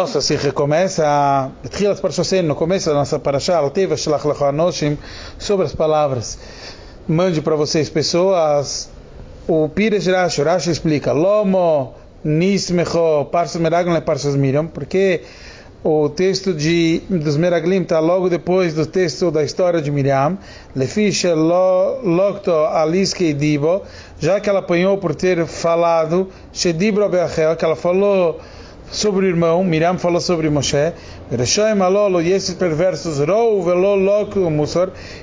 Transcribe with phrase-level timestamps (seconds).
[0.00, 4.96] Nossa, se recomeça Betchilas Parshosem, no começo da nossa Parashá, Alteva Shalach Anoshim,
[5.38, 6.38] sobre as palavras.
[7.06, 8.88] Mande para vocês pessoas.
[9.46, 11.92] O Pires Rashi, Rashi explica, Lomo
[12.24, 15.20] Nismecho Parshas Meraglim e Parshas Miriam, porque
[15.84, 20.38] o texto de, dos Meraglim está logo depois do texto da história de Miriam,
[20.74, 23.82] Lefish Lokto Aliske Dibo,
[24.18, 28.40] já que ela apanhou por ter falado, Shedibro Beachel, que ela falou
[28.90, 30.92] sobre o irmão, Miriam falou sobre Moshe,
[31.30, 33.18] e esses perversos,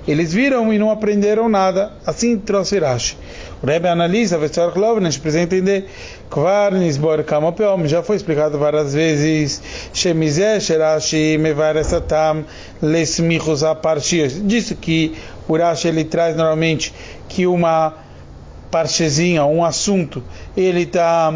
[0.08, 1.92] eles viram e não aprenderam nada.
[2.06, 3.18] Assim trouxe Rashi.
[3.62, 4.38] O Rebbe analisa,
[5.42, 5.86] entender.
[7.86, 9.62] Já foi explicado várias vezes.
[14.44, 16.94] Disso que o Rashi ele traz normalmente
[17.28, 17.94] que uma
[18.72, 20.24] parchezinha, um assunto,
[20.56, 21.34] ele está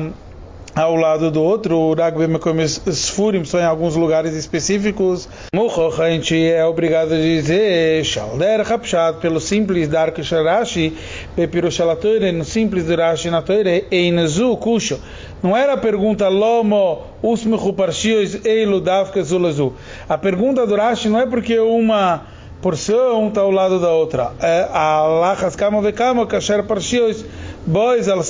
[0.75, 2.25] ao lado do outro, o Ragbe
[2.66, 5.27] Sfurim só em alguns lugares específicos.
[5.53, 10.94] Muchoch, a gente é obrigado a dizer Shalder Rapshat, pelo simples Dark Sharashi,
[11.36, 14.99] Pepiroshalatoire, no simples do Rashi na Toire, Einezu Kusho.
[15.44, 19.73] Não era a pergunta Lomo Usmechu Parshios Eilu Davka Zulazu.
[20.08, 22.22] A pergunta do Rashi não é porque uma
[22.61, 24.31] porção está ao lado da outra.
[24.39, 27.25] É a Lachas Kama Vekama Kasher Parshios
[27.66, 28.22] Bois, al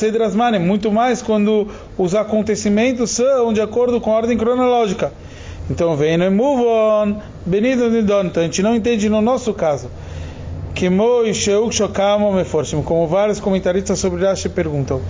[0.59, 5.11] muito mais quando os acontecimentos são de acordo com a ordem cronológica.
[5.69, 7.15] Então vem no move on,
[7.45, 8.25] benido nidon.
[8.25, 9.89] Então a gente não entende no nosso caso.
[12.83, 15.01] Como vários comentaristas sobre Rashi perguntam,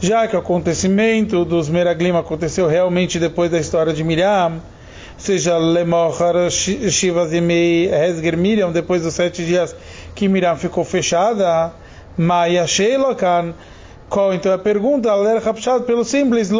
[0.00, 4.60] já que o acontecimento dos Meraglim aconteceu realmente depois da história de Miriam,
[5.18, 9.76] seja Lemochar Shivas Yemei Hezger Miriam, depois dos sete dias
[10.14, 11.72] que Miriam ficou fechada,
[12.16, 13.52] Maya Sheilokan,
[14.08, 16.50] qual então a pergunta, Aler Rapshat, pelo simples,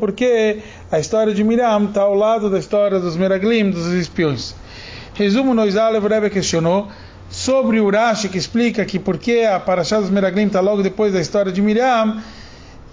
[0.00, 0.58] porque
[0.90, 4.54] a história de Miriam está ao lado da história dos Meraglim, dos espiões.
[5.14, 6.88] Resumo, Noizalev Rebbe questionou
[7.28, 11.20] sobre o Rashi, que explica que porque a Parashá dos Meraglim está logo depois da
[11.20, 12.22] história de Miriam,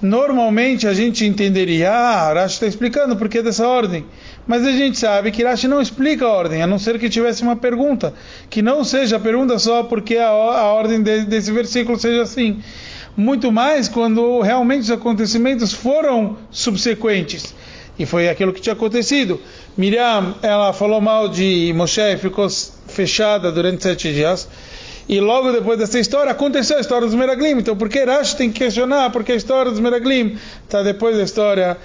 [0.02, 4.06] normalmente a gente entenderia, ah, Rashi está explicando por que dessa ordem.
[4.48, 7.44] Mas a gente sabe que Rashi não explica a ordem, a não ser que tivesse
[7.44, 8.14] uma pergunta,
[8.50, 12.62] que não seja a pergunta só porque a, a ordem de, desse versículo seja assim.
[13.16, 17.54] Muito mais quando realmente os acontecimentos foram subsequentes.
[18.00, 19.40] E foi aquilo que tinha acontecido.
[19.78, 22.48] Miriam, ela falou mal de Moshe e ficou
[22.88, 24.48] fechada durante sete dias.
[25.10, 27.60] E logo depois dessa história, aconteceu a história dos Meraglim.
[27.60, 29.12] Então, por que Rashi tem que questionar?
[29.12, 31.78] Porque a história dos Meraglim está depois da história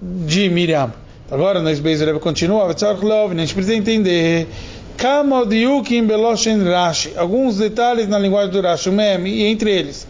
[0.00, 0.92] de Miriam.
[1.30, 4.48] Agora, nós Beis Rebbe continua, a gente precisa entender.
[6.64, 10.06] Rashi, alguns detalhes na linguagem do Rashi, mem, e entre eles,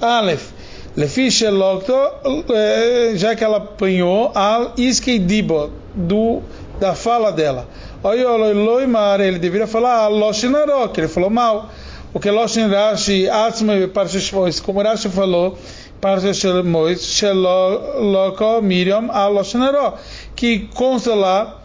[0.00, 0.50] Aleph,
[0.96, 6.40] Lefish eh, já que ela apanhou, Al Iskei Dibo, do,
[6.80, 7.68] da fala dela.
[8.02, 11.70] Loimar, ele deveria falar Loshinaro, que ele falou mal.
[12.14, 15.56] O que Loshin Rashi, Atzma e Parshashmois, como Rashi falou,
[16.02, 19.94] Parshashmois, Sheloko Miriam, Al Loshinaro
[20.34, 21.62] que consta lá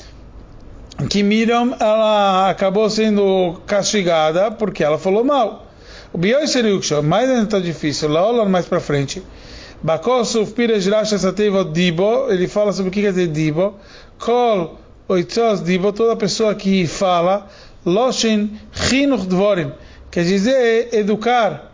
[1.09, 5.65] que Miriam ela acabou sendo castigada porque ela falou mal.
[6.13, 9.23] O Bioi Seriuksha, mais ainda está difícil, lá mais para frente.
[9.81, 13.73] Bakosuf Pires Rasha Sateva Dibo, ele fala sobre o que quer dizer Dibo.
[14.19, 14.77] Kol
[15.07, 17.47] Oitzos Dibo, toda pessoa que fala,
[17.83, 19.71] Loshin Chinuch Dvorim,
[20.11, 21.71] quer dizer educar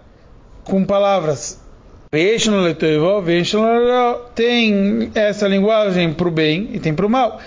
[0.63, 1.62] com palavras
[4.35, 7.41] tem essa linguagem para o bem e tem para o mal.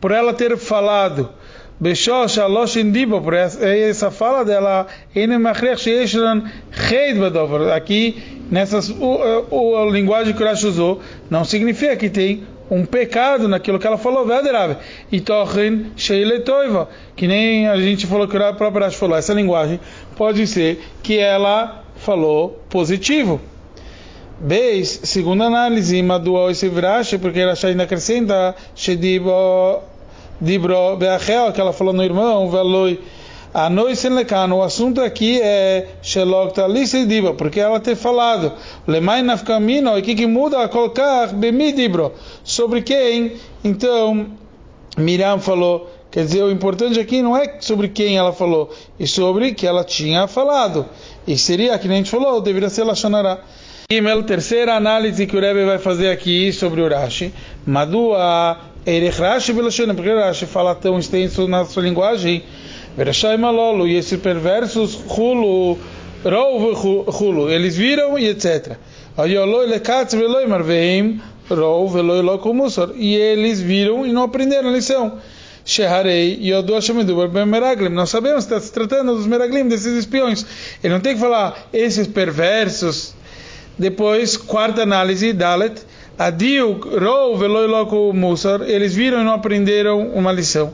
[0.00, 1.30] Por ela ter falado,
[3.20, 4.88] por essa fala dela,
[7.76, 13.86] aqui, nessa a linguagem que o usou, não significa que tem um pecado naquilo que
[13.86, 14.26] ela falou,
[15.10, 19.80] e tochen sheiletoiva, que nem a gente falou que o próprio Rashi falou, essa linguagem
[20.16, 23.40] pode ser que ela falou positivo.
[24.40, 29.82] Beis, segunda análise, Maduo esse Rashi, porque ela ainda acrescenta, Shedibo
[30.40, 33.00] Dibro Beachel, que ela falou no irmão, Veloi
[33.52, 38.52] a Noisenlekan, o assunto aqui é Shelok Talise Dibro, porque ela tem falado,
[38.86, 42.12] Lemai Nafkamino, o que que muda a colocar Bemidibro,
[42.44, 43.32] sobre quem?
[43.64, 44.26] Então,
[44.96, 49.52] Miriam falou, quer dizer, o importante aqui não é sobre quem ela falou, e sobre
[49.52, 50.86] que ela tinha falado.
[51.26, 53.40] E seria, que nem a gente falou, deveria ser Lashonara.
[53.90, 57.32] a terceira análise que o Rebbe vai fazer aqui sobre o Rashi.
[57.66, 62.42] Madua Erech Rashi porque o Rashi fala tão extenso na sua linguagem,
[63.86, 65.78] e esses perversos Hulu
[66.24, 68.76] Rov Hulu, eles viram e etc.
[72.96, 75.18] E eles viram e não aprenderam a lição.
[75.64, 77.14] Sheharei Yodu Hashemedu
[77.46, 77.90] Meraglim.
[77.90, 80.44] Nós sabemos que está se tratando dos Meraglim, desses espiões.
[80.82, 83.14] Ele não tem que falar esses perversos.
[83.78, 85.82] Depois, quarta análise, Dalet.
[86.18, 88.62] Adiu, Rou, Veloi Loco Musar.
[88.62, 90.72] Eles viram e não aprenderam uma lição.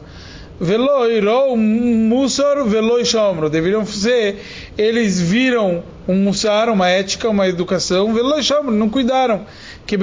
[0.60, 3.50] Veloi, Rou, Musar, Veloi Shomro.
[3.50, 4.40] Deveriam ser,
[4.78, 8.14] eles viram um Musar, uma ética, uma educação.
[8.42, 9.44] Shomro, não cuidaram
[9.86, 9.98] que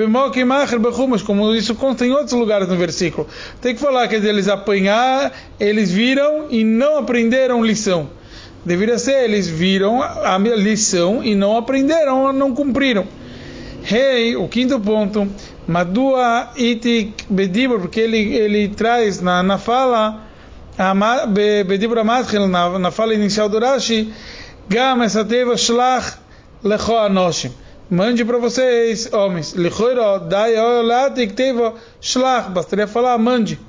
[1.24, 3.27] como isso consta em outros lugares no versículo.
[3.62, 8.09] Tem que falar que eles apanhar, eles viram e não aprenderam lição.
[8.63, 13.07] Deveria ser, eles viram a lição e não aprenderam, não cumpriram.
[13.83, 15.27] Rei, hey, o quinto ponto,
[15.68, 20.30] Madua itik bedibur, porque ele, ele traz na, na fala,
[21.65, 24.13] bedibur amatchil, na, na fala inicial do Rashi,
[24.69, 26.17] gam esateva shlach
[26.63, 27.51] lecho anoshim
[27.91, 29.53] mande para vocês, homens.
[29.53, 32.49] Lichoiro, dai olatik teva shlach.
[32.49, 33.59] Bastaria falar, mande.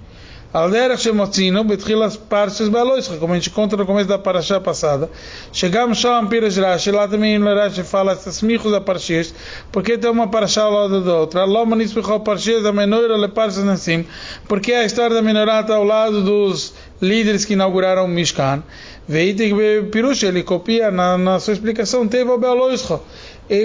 [0.52, 5.10] Aldera Shemotzino, Betchilas Parshas Baloischa, como a gente conta no começo da Parashá passada.
[5.50, 9.34] Chegamos só a Piras Rashi, lá também no Rashi fala essas michos da Parshas,
[9.72, 11.46] porque tem uma Parashá ao lado da outra.
[11.46, 14.04] Loma Nispichol Parshas, a Menoira Le Parshas Nassim,
[14.46, 18.62] porque a história da Menorá está ao lado dos líderes que inauguraram o Mishkan.
[19.08, 19.54] Veitek
[19.90, 23.00] Pirush, ele copia na, na sua explicação, teve o Baloischa.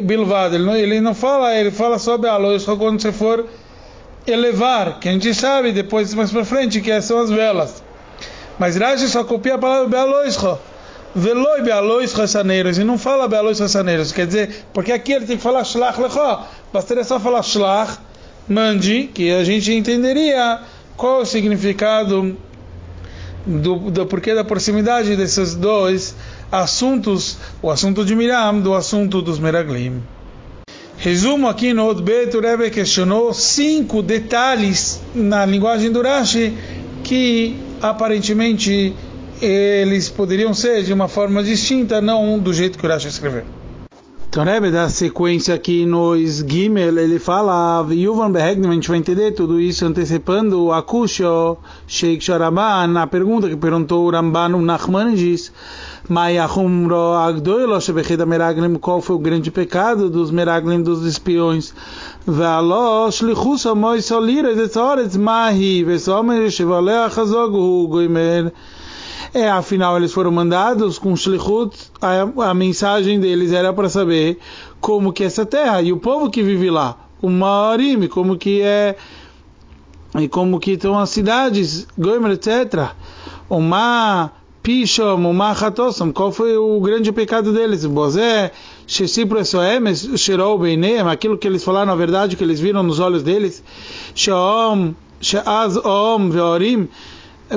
[0.04, 2.18] Bilvad, ele não, ele não fala, ele fala só
[2.78, 3.46] quando você for
[4.28, 7.84] elevar, que a gente sabe depois mais para frente que são as velas.
[8.60, 10.58] Mas Rashi só copia a palavra Bealoischo.
[11.16, 12.78] Veloi Bealoischo Saneiros.
[12.78, 14.12] E não fala Bealoischo Saneiros.
[14.12, 16.40] Quer dizer, porque aqui ele tem que falar Shlach Lecho.
[16.74, 18.00] Bastaria só falar Shlach,
[18.48, 20.60] Mandi, que a gente entenderia
[20.96, 22.38] qual o significado
[23.46, 26.16] do, do porquê da proximidade desses dois
[26.52, 30.02] assuntos, o assunto de Miriam do assunto dos Meraglim.
[31.00, 36.58] Resumo aqui no Odbet, o Rebbe questionou cinco detalhes na linguagem do Rashi
[37.04, 38.96] que aparentemente
[39.40, 43.44] eles poderiam ser de uma forma distinta, não do jeito que o Rashi escreveu.
[44.28, 49.32] Então, Rebbe, da sequência aqui no Gimel, ele fala, Yuvan Behegnim, a gente vai entender
[49.32, 51.58] tudo isso antecipando o Akusho,
[51.88, 55.52] Sheikh Sharaban, a pergunta que perguntou o Ramban, o Nachmanides,
[58.80, 61.74] qual foi o grande pecado dos Meraglim, dos espiões?
[69.34, 74.40] É, afinal eles foram mandados com shlichut, a, a mensagem deles era para saber
[74.80, 78.62] como que é essa terra e o povo que vive lá, o Maorim, como que
[78.62, 78.96] é
[80.18, 82.92] e como que estão as cidades, Goimer, etc.
[83.50, 84.32] Uma
[84.68, 87.86] Pishom, uma Hatosom, qual foi o grande pecado deles?
[87.86, 88.52] Bozé,
[88.86, 93.24] Shesipro Esoemes, Shirou Beinem, aquilo que eles falaram, a verdade que eles viram nos olhos
[93.24, 93.64] deles,
[94.14, 96.90] Sheom, Sheaz Om Veorim,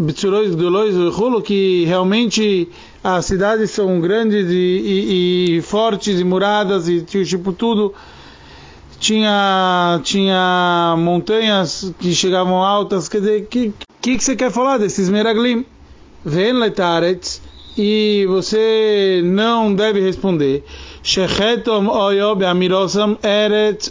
[0.00, 2.68] Bitsurois Gdolois Hulo, que realmente
[3.02, 7.92] as cidades são grandes e, e, e fortes e muradas e tipo tudo.
[9.00, 13.08] Tinha tinha montanhas que chegavam altas.
[13.08, 15.64] Quer dizer que que, que você quer falar desses meraglim
[16.24, 17.42] vem letaretz
[17.76, 20.64] e você não deve responder
[21.02, 23.88] Shechetom oyob amirosam eretz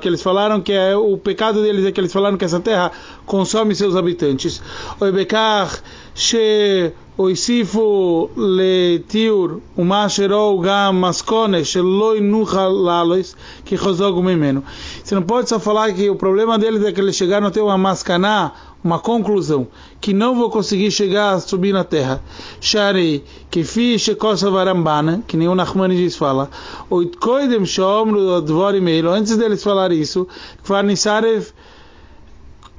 [0.00, 2.90] que eles falaram que é o pecado deles é que eles falaram que essa terra
[3.26, 4.62] consome seus habitantes.
[5.00, 5.82] Oibekach
[6.14, 14.64] she oisifu letiur uma sherou gam maskone sheloi nucha lalois que chozog mimeno.
[15.02, 17.60] Você não pode só falar que o problema deles é que eles chegaram a ter
[17.60, 18.52] uma mascaná
[18.84, 19.66] uma conclusão,
[20.04, 22.22] que não vou conseguir chegar a subir na terra.
[22.60, 26.50] Sharei, que fiz coisa varambana, que nem o Nachmanides fala,
[26.90, 30.28] oit koidem shomru dvorim eilo, antes deles falar isso,
[30.62, 31.46] kvarnisarev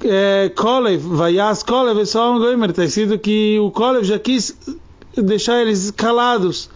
[0.03, 4.55] é, Kolev, Vayas Kolev, é só um goimer, está escrito que o Kolev já quis
[5.17, 6.70] deixar eles calados,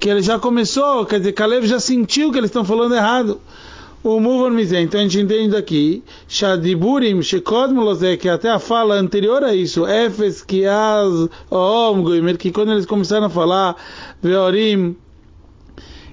[0.00, 3.40] que ele já começou, quer dizer, Kalev já sentiu que eles estão falando errado
[4.02, 4.80] o Muvan Mizé.
[4.80, 10.42] Então a gente entende aqui, Shadiburim, Shekodmulozé, que até a fala anterior a isso, Efes,
[10.42, 13.76] Kiaz, Om, Goimer, que quando eles começaram a falar,
[14.22, 14.96] Veorim,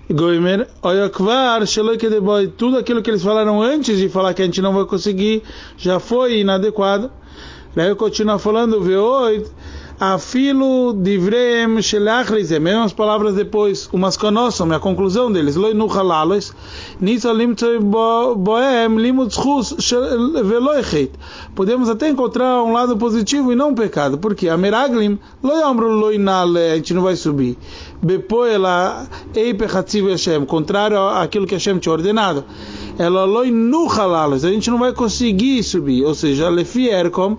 [0.09, 4.73] Goimer, Oyakvar, Shelokedeboy, tudo aquilo que eles falaram antes de falar que a gente não
[4.73, 5.43] vai conseguir,
[5.77, 7.11] já foi inadequado.
[7.75, 9.45] Daí eu continuo falando, Veoit,
[9.97, 16.53] Afilo divrem shelachrizem, mesmas palavras depois, umas conosam, a conclusão deles, loi nu halalos,
[16.99, 19.73] nisso limtoi boem limut chus
[20.43, 21.11] veloichet.
[21.55, 25.89] Podemos até encontrar um lado positivo e não um pecado, porque a meraglim, loi amru
[25.89, 27.57] loi nale, a gente não vai subir.
[28.03, 32.43] Bepo ela eipe hatziv Hashem, contrário àquilo que Hashem tinha ordenado.
[32.99, 37.37] Ela loi nu halalos, a gente não vai conseguir subir, ou seja, lefi erkom,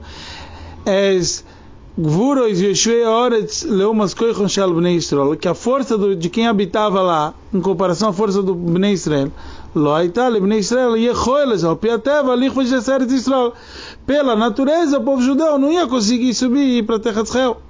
[5.35, 9.33] que a força do, de quem habitava lá, em comparação à força do Bnei Israel.
[14.07, 17.63] Pela natureza, o povo judeu não ia conseguir subir para a terra de Israel.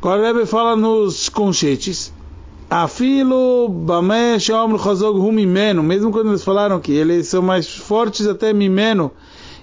[0.00, 2.14] Agora o Rebbe fala nos conchetes.
[2.70, 8.26] Afilo Bameh Shomro Chazog Hu Mimeno, mesmo quando eles falaram que eles são mais fortes
[8.26, 9.12] até Mimeno,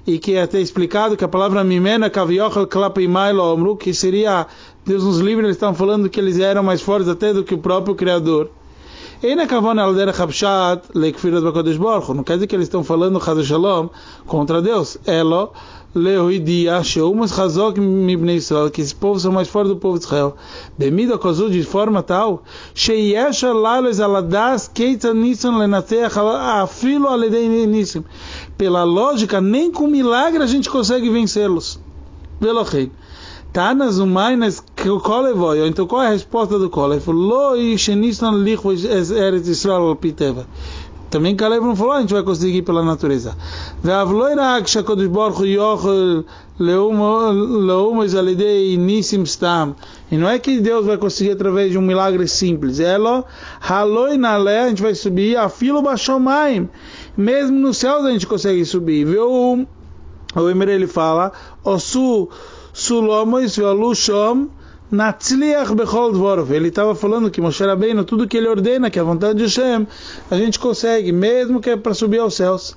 [0.05, 4.47] e que é até explicado que a palavra mimena kaviochel klapimailo omru, que seria,
[4.85, 7.59] Deus nos livre, eles estão falando que eles eram mais fortes até do que o
[7.59, 8.49] próprio Criador.
[9.21, 9.45] Não
[12.23, 13.89] quer dizer que eles estão falando shalom
[14.25, 14.97] contra Deus.
[15.05, 15.51] Elo
[15.93, 20.35] leoidia sheumas chazok mibnei Israel, que esse povo são mais fortes do povo de Israel.
[20.77, 22.43] Bemida kozu de forma tal,
[22.75, 28.03] sheyesha lales aladas keita nisan lenatech afilo aledei nisim.
[28.59, 31.79] Pela lógica, nem com milagre a gente consegue vencê-los.
[32.41, 32.91] Velochei.
[33.53, 34.61] Tanas umainas
[35.01, 35.65] kolevoy.
[35.65, 37.07] Então qual é a resposta do Kolev?
[37.07, 40.45] Lo ishenistan lichvos eretz Israel piteva.
[41.09, 43.35] Também Caleb não falou, a gente vai conseguir pela natureza.
[50.11, 52.79] E não é que Deus vai conseguir através de um milagre simples.
[52.79, 53.25] Elo,
[53.59, 56.69] haloi na a gente vai subir, a filo bashomaim.
[57.17, 59.05] Mesmo no céu a gente consegue subir.
[59.05, 59.67] Viu?
[60.35, 61.31] O Emer ele fala,
[61.63, 62.29] osu
[62.71, 64.47] sulomois veolushom
[64.91, 66.51] Natzliach bechol dvorov.
[66.51, 69.43] Ele estava falando que Moshe Rabbeinu, tudo que ele ordena, que é a vontade de
[69.43, 69.87] Hashem,
[70.31, 72.75] a gente consegue, mesmo que é para subir aos céus.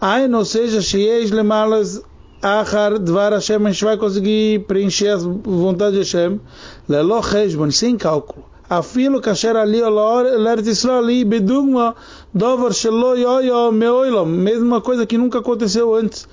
[0.00, 2.02] Ai, não seja, sheish lemalas
[2.42, 6.40] achar dvar Hashem, a gente vai conseguir preencher a vontade de Hashem,
[6.88, 8.51] lelo cheshbon, sem cálculo.
[8.71, 9.91] אפילו כאשר עליו
[10.37, 11.89] לארץ ישראל היא בדוגמה
[12.35, 16.27] דבר שלא היה מעולם, mesma coisa que nunca aconteceu antes.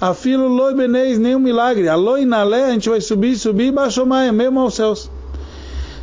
[0.00, 1.88] Afilo loi beneis, nenhum milagre.
[1.88, 5.10] A loi na lei, a gente vai subir, subir, baixo mais, mesmo aos céus.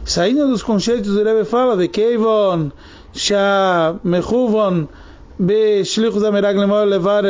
[0.05, 2.71] Saindo dos conceitos, o Rebbe fala de Keivon,
[3.13, 4.87] Shah, Mechuvon,
[5.42, 7.24] Levar.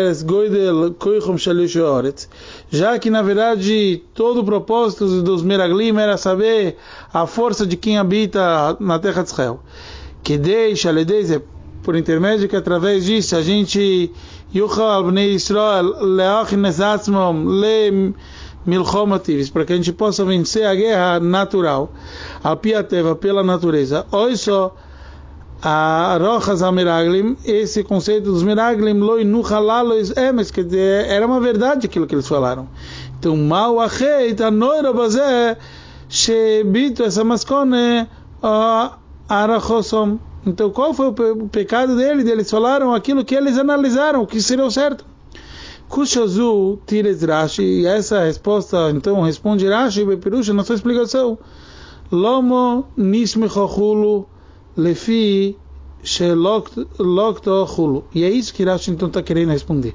[2.70, 6.76] Já que, na verdade, todo o propósito dos Miraglim era saber
[7.12, 9.60] a força de quem habita na terra de Israel.
[10.22, 11.42] Que deixa, ledeze,
[11.82, 14.12] por intermédio que através disso a gente
[14.54, 16.22] Israel le
[19.50, 21.90] para que a gente possa vencer a guerra natural,
[22.44, 24.06] a piateva, pela natureza.
[24.12, 24.76] Olha só,
[25.64, 32.04] a Rojas Amiraglim, esse conceito dos Miraglim, loi nuhalalois emes, que era uma verdade aquilo
[32.04, 32.68] que eles falaram.
[33.16, 35.56] Então, mal acheit, a noira bazé,
[36.08, 38.08] shebito essa mascone,
[39.28, 40.18] arachosom.
[40.44, 42.28] Então, qual foi o pecado dele?
[42.28, 45.04] Eles falaram aquilo que eles analisaram, o que seria o certo.
[45.88, 51.38] Kushazu tires Rashi, e essa resposta, então, responde Rashi, Bepirusha, na sua explicação.
[52.10, 54.26] Lomo nismechochulu
[54.76, 55.56] lefi
[56.02, 56.88] shelokto.
[58.14, 59.94] E é isso que Rashi então está querendo responder.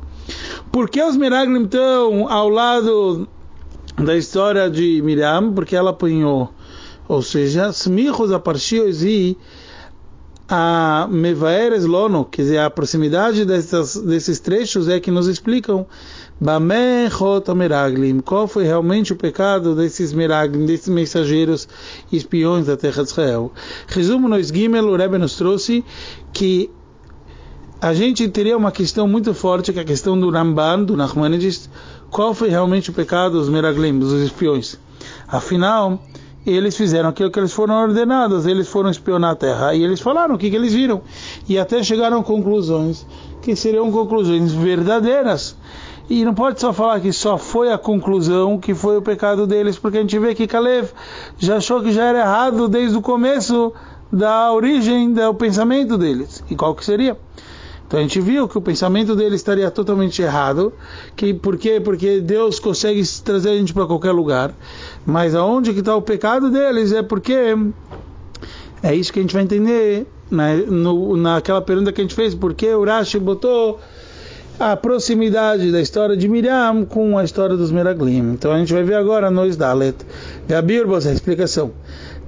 [0.71, 3.27] Por que os Miraglim estão ao lado
[3.97, 5.53] da história de Miriam?
[5.53, 6.53] Porque ela apanhou,
[7.07, 9.37] ou seja, smichos a parchios e
[10.49, 15.85] a Mevaeres Lono, quer dizer, a proximidade dessas, desses trechos é que nos explicam
[17.55, 21.67] Meraglim, qual foi realmente o pecado desses Meraglim, desses mensageiros
[22.11, 23.51] espiões da terra de Israel.
[23.87, 25.83] Resumo no Gimel, o Rebbe nos trouxe
[26.31, 26.69] que
[27.81, 31.69] a gente teria uma questão muito forte, que é a questão do Ramban, do Nachmanides,
[32.09, 34.79] qual foi realmente o pecado dos Meraglim, dos espiões.
[35.27, 35.99] Afinal,
[36.45, 40.35] eles fizeram aquilo que eles foram ordenados, eles foram espionar a terra, e eles falaram
[40.35, 41.01] o que, que eles viram,
[41.47, 43.05] e até chegaram a conclusões
[43.41, 45.55] que seriam conclusões verdadeiras.
[46.09, 49.77] E não pode só falar que só foi a conclusão que foi o pecado deles,
[49.77, 50.87] porque a gente vê que Caleb
[51.37, 53.73] já achou que já era errado desde o começo
[54.11, 56.43] da origem do pensamento deles.
[56.49, 57.17] E qual que seria?
[57.87, 60.73] Então a gente viu que o pensamento dele estaria totalmente errado.
[61.15, 61.79] Que por quê?
[61.79, 64.53] Porque Deus consegue trazer a gente para qualquer lugar.
[65.05, 66.91] Mas aonde que está o pecado deles?
[66.91, 67.55] É porque
[68.83, 72.35] é isso que a gente vai entender na, no, naquela pergunta que a gente fez.
[72.35, 73.79] Por que o Rashi botou
[74.59, 78.33] a proximidade da história de Miriam com a história dos Meraglim.
[78.33, 79.95] Então a gente vai ver agora no Isdalet.
[80.47, 81.71] Gabirbos, a explicação.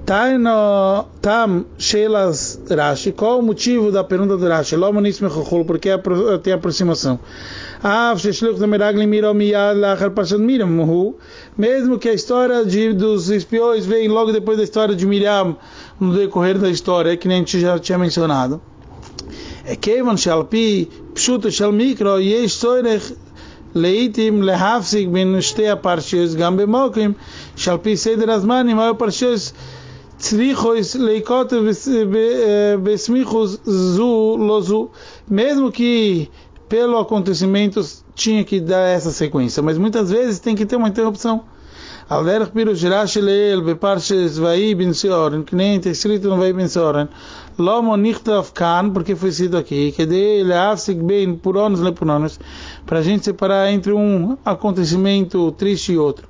[0.06, 3.12] Tam Sheilas Rashi.
[3.12, 4.76] Qual o motivo da pergunta do Rashi?
[4.76, 5.90] Lomonis Mechachol, porque
[6.42, 7.18] tem aproximação.
[11.58, 15.56] Mesmo que a história de, dos espiões vem logo depois da história de Miriam,
[15.98, 18.60] no decorrer da história, que nem a gente já tinha mencionado.
[19.69, 23.11] É כיוון שעל פי פשוטו של מיקרו יש צורך
[23.75, 27.13] לעיתים להפסיק בין שתי הפרשיות גם במוקים
[27.55, 29.51] שעל פי סדר הזמנים היו פרשיות
[30.17, 31.57] צריכוס להיכותב
[32.83, 34.87] בסמיכוס זו לא זו
[35.31, 36.27] mesmo que
[36.69, 37.81] pelo acontecimento
[38.15, 41.43] tinha que dar essa sequência mas muitas vezes tem que ter uma interrupção
[42.09, 46.53] על דרך פירוש רש"י לעיל בפרשס ויהי בן סיורן, que nem está escrito no Vai
[46.53, 47.07] Ben Sioren,
[47.60, 52.44] Lomo Nichtav Khan, porque foi sido aqui, que dele Afsik Ben Puronos Lepuronos, né,
[52.86, 56.28] para a gente separar entre um acontecimento triste e outro.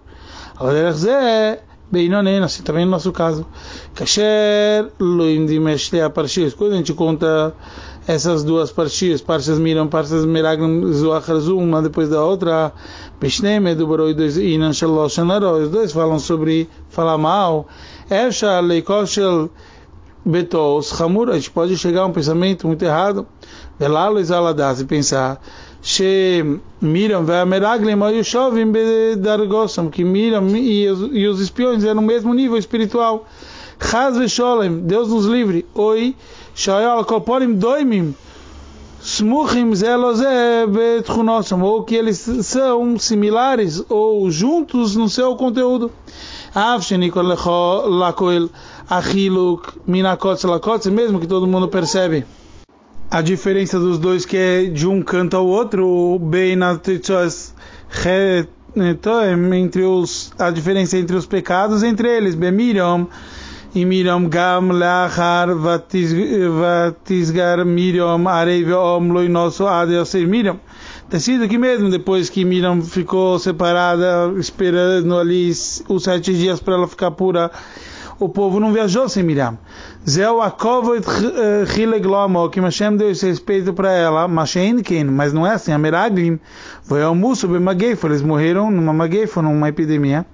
[1.91, 3.45] Beinonen, assim também no nosso caso.
[3.95, 5.47] Kasher Loim
[6.05, 7.53] a partir quando a gente conta
[8.07, 12.73] essas duas partidas, partes miram, partes miragram, zoachas uma depois da outra,
[13.21, 17.67] Bishneme, Dubaroi, dois, Inan, Shalosh, Anaró, os dois falam sobre, falar mal,
[18.11, 19.51] Efshal, Leikoshel,
[20.25, 23.27] Betos Hamur, a gente pode chegar a um pensamento muito errado,
[23.79, 25.41] Velalo Izaladas, e pensar,
[25.83, 32.35] She Miriam vai a Meraglim, Yushovim Bedargossam, que Miriam e os espiões eram no mesmo
[32.35, 33.27] nível espiritual.
[33.83, 35.65] Chaz Vesholem, Deus nos livre.
[35.75, 36.15] Oi,
[36.55, 38.15] Shayal Koporim Doimim,
[39.03, 45.91] Smuchim Zelozé Betchunossam, ou que eles são similares ou juntos no seu conteúdo.
[46.55, 48.51] Avshenikol Lakoel
[48.91, 52.27] Achiluk Minakotz Lakotz, mesmo que todo mundo percebe
[53.09, 56.79] a diferença dos dois que é de um canto ao outro, bem na
[59.57, 63.09] entre os a diferença entre os pecados entre eles, Bemiriam
[63.75, 66.95] e Miriam Gam Lachar Vatisgar
[67.65, 70.59] Miriam Arei Veom Loinoso Adeoser Miriam.
[71.09, 76.87] Tecido que mesmo depois que Miriam ficou separada, esperando ali os sete dias para ela
[76.87, 77.51] ficar pura,
[78.21, 79.59] o povo não viajou sem Miriam.
[80.09, 81.03] Zeu Akovot
[81.75, 84.55] Chileglomo, que Hashem deu esse respeito para ela, mas
[85.33, 85.73] não é assim.
[85.73, 86.39] A Meraglim
[86.83, 90.27] foi ao Musso, Bemagefo, eles morreram numa Magefo, numa epidemia.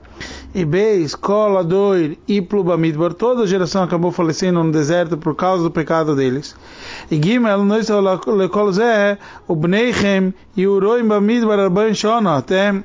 [0.55, 5.63] E B, escola, doir e plubamidbar, toda a geração acabou falecendo no deserto por causa
[5.63, 6.57] do pecado deles.
[7.11, 12.83] E Gimel, nós lekol zé, o Bneichem e o Roim bamidbar arban shona, até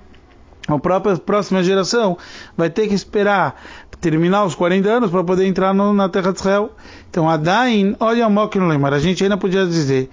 [0.67, 2.17] a própria próxima geração
[2.55, 3.59] vai ter que esperar
[4.01, 6.71] terminar os 40 anos para poder entrar no, na terra de Israel.
[7.09, 10.09] Então, Adain, olha o Mok no Lemar, a gente ainda podia dizer,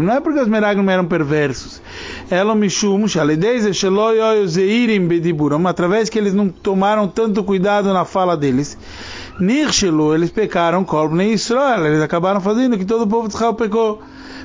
[0.00, 1.80] não é porque os Meraglim eram perversos,
[5.68, 8.76] através que eles não tomaram tanto cuidado na fala deles,
[10.14, 10.84] eles pecaram,
[11.32, 14.02] Israel, eles acabaram fazendo que todo o povo de Israel pecou.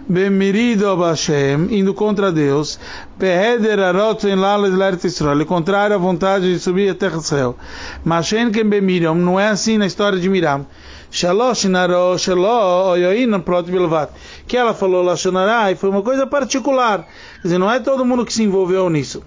[0.07, 2.79] Bemirido Hashem, indo contra Deus,
[3.17, 7.55] Beheder Arotzen Lales Leret Israel, contrário à vontade de subir a terra do céu.
[8.03, 10.67] Mashen Ken Bemiriam, não é assim na história de Miriam.
[11.09, 14.11] Shalosh Naro Shalo Oyoin Prot Bilvat.
[14.47, 17.07] Que ela falou Lashonará e foi uma coisa particular.
[17.41, 19.23] Quer dizer, não é todo mundo que se envolveu nisso.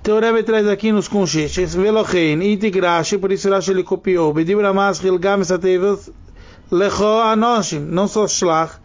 [0.00, 4.72] Então o Rebbe traz aqui nos conchetes, Velochein, Itigrashi, por isso Rashi ele copiou, Bedibra
[4.72, 6.10] Maschil Gam Satevet,
[6.70, 8.80] Lecho Anoshim, não só Shlach,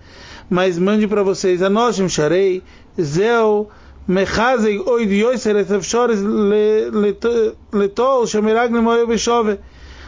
[0.50, 2.64] mas mande para vocês anoshim sharei
[3.00, 3.70] zeu
[4.08, 6.20] mechazeg oid yoser et afshores
[7.74, 9.60] letol shamerag nemoyo beshove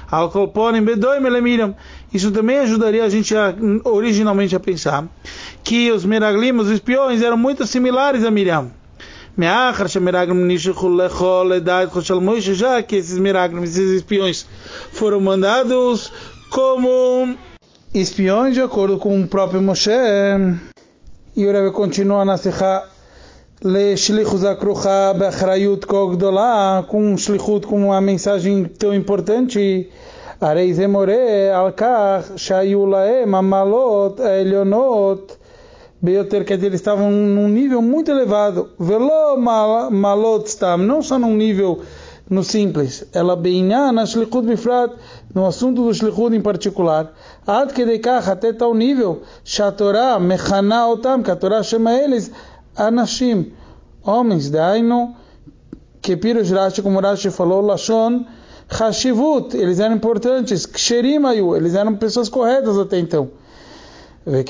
[0.09, 1.75] al kolponim bedoim elemiram
[2.13, 5.05] isso também ajudaria a gente a, originalmente a pensar
[5.63, 8.71] que os meraglim, os espiões, eram muito similares a Miriam.
[12.39, 14.47] Já que esses meraglim, esses espiões
[14.93, 16.11] foram mandados
[16.49, 17.37] como
[17.94, 19.90] espiões de acordo com o próprio Moshe.
[21.36, 22.82] E o Rebbe continua na Sikha
[23.64, 29.84] לשליחוס הכרוכה באחריות כה גדולה, com שליחות, com uma mensagem tão importante.
[30.40, 31.14] הרי זה מורה
[31.52, 35.36] על כך שהיו להם המעלות העליונות
[36.02, 38.68] ביותר, quer dizer, eles estavam num nível muito elevado.
[38.80, 39.36] ולא
[39.90, 41.78] מעלות סתם, não só num nível
[42.29, 44.91] no simples, ela beinha na shlichut bifrat,
[45.33, 47.13] no assunto do shlichut em particular,
[47.45, 52.31] ad que dekach, até tal nível, shatorá mechana otam, que a Torá chama eles
[52.75, 53.53] anashim,
[54.03, 55.15] homens, daino,
[56.01, 58.25] que pirush Rashi, como Rashi falou, lashon,
[58.69, 63.29] chashivut, eles eram importantes, ksherim ayu, eles eram pessoas corretas até então.
[64.29, 64.43] E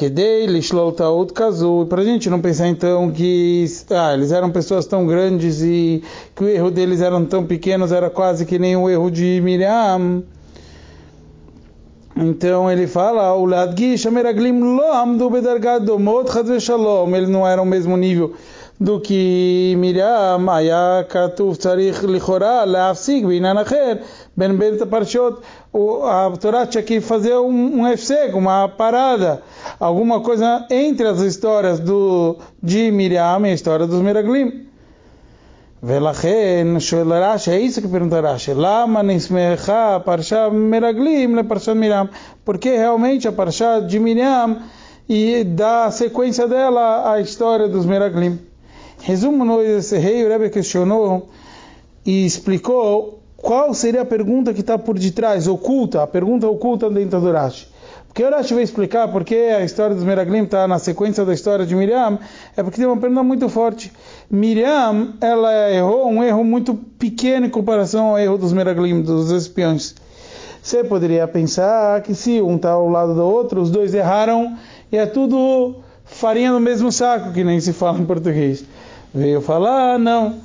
[1.88, 6.02] para a gente não pensar então que ah, eles eram pessoas tão grandes e
[6.36, 10.24] que o erro deles eram tão pequenos, era quase que nem o erro de Miriam.
[12.16, 16.28] Então ele fala, o Ladgish Ameraglim Loam do Bedargad Domot
[16.60, 17.16] Shalom.
[17.16, 18.34] Eles não eram o mesmo nível
[18.80, 24.02] do que Miriam, Ayakatuf Tzarich Lichorá, Lafsig, Binanacher.
[24.37, 25.43] בעניין אחר בין בין הפרשות,
[25.75, 29.43] a Torá tinha que fazer um, um efsego, uma parada,
[29.81, 34.73] alguma coisa entre as histórias do, de Miriam e a história dos Meraglim.
[35.85, 42.09] ולכן שואל רש"י, é isso que pergunta Rashi, lama נסמכה פרשה מרגלים לפרשת מiriam,
[42.45, 44.59] porque realmente a parasha de Miriam
[45.09, 48.39] e dá sequência dela à história dos Meraglim.
[49.03, 51.29] Resumo nesse rei, o Rebbe questionou
[52.07, 57.22] e explicou qual seria a pergunta que está por detrás, oculta, a pergunta oculta dentro
[57.22, 57.68] do Rashi.
[58.08, 61.68] Porque o Rashi vai explicar porque a história dos Meraglim está na sequência da história
[61.68, 62.18] de Miriam,
[62.58, 63.94] é porque tem uma pergunta muito forte.
[64.30, 69.94] Miriam, ela errou um erro muito pequeno em comparação ao erro dos Meraglim, dos espiões.
[70.64, 74.58] Você poderia pensar que se um está ao lado do outro, os dois erraram
[74.92, 78.66] e é tudo farinha no mesmo saco, que nem se fala em português.
[79.14, 80.38] Veio falar, ah, não,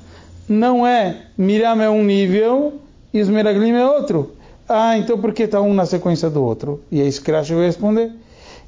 [0.46, 1.22] não é.
[1.38, 2.81] Miriam é um nível
[3.12, 4.32] e os Meraglim é outro.
[4.68, 6.80] Ah, então por que está um na sequência do outro?
[6.90, 8.10] E é isso que Rashi vai responder.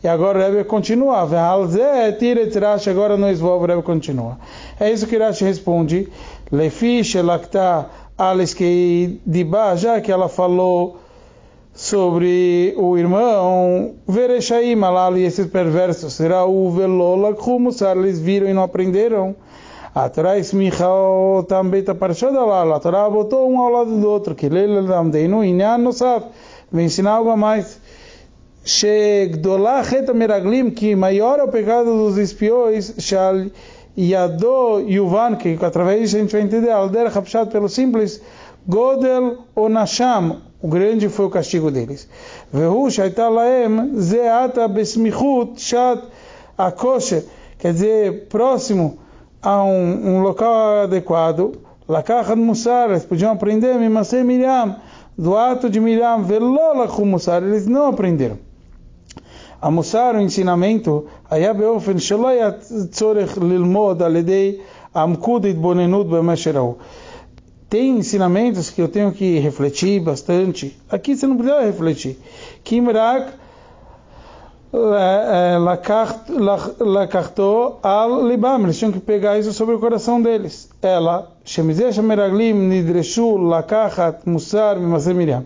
[0.02, 1.20] E agora o Rebbe continua.
[1.20, 4.38] Agora no Esvov o Rebbe continua.
[4.78, 6.09] É isso que Rashi responde.
[6.52, 7.88] Lefish elakta
[8.57, 9.20] que
[9.76, 10.98] já que ela falou
[11.72, 16.12] sobre o irmão Verechaim Malalo e esses perversos.
[16.12, 19.35] Será o Velola Kumusar, eles viram e não aprenderam.
[19.95, 20.86] A Torá esmicha
[21.47, 22.75] também está parecendo lá.
[22.75, 24.36] A Torá botou um ao lado do outro.
[24.36, 26.25] Que lele damdeinu inyan não sabe.
[26.71, 27.80] Vem ensinar algo mais.
[28.65, 33.49] שגדולה חטא המרגלים, כי maior é o pecado dos espiões, שעל
[33.97, 38.19] ידו יובן, que através disso a gente vai entender, al derech הפשט pelo simples,
[38.67, 39.23] גודל
[39.58, 42.08] או נשם, o grande foi o castigo deles.
[42.54, 45.99] והוא שהייתה להם, זה עתה בסמיכות שעת
[46.58, 47.19] הכושר,
[47.60, 49.03] quer dizer, próximo
[49.44, 51.52] a um, um local adequado,
[51.87, 54.76] Lakachan Musar, eles podiam aprender Mimase assim Miriam,
[55.18, 58.38] do ato de Miriam, Velolachum Musar, eles não aprenderam.
[59.61, 64.62] A Musar, o ensinamento, a Ayabeofen Shalayat Tzorech Lilmod Aledei
[64.94, 66.78] Amkud Itbonenud Bemesherau.
[67.68, 70.78] Tem ensinamentos que eu tenho que refletir bastante.
[70.88, 72.18] Aqui você não precisa refletir.
[72.62, 73.33] Kimrak
[76.78, 78.64] lakachto al libam.
[78.64, 80.68] Eles tinham que pegar isso sobre o coração deles.
[80.82, 85.44] Ela, shemizeh shemeraglim nidreshu lakachat musar mimaseh Miriam.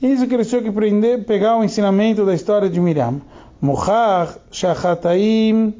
[0.00, 3.20] Isso que eles tinham que aprender, pegar o ensinamento da história de Miriam.
[3.60, 5.74] Muchach shachataim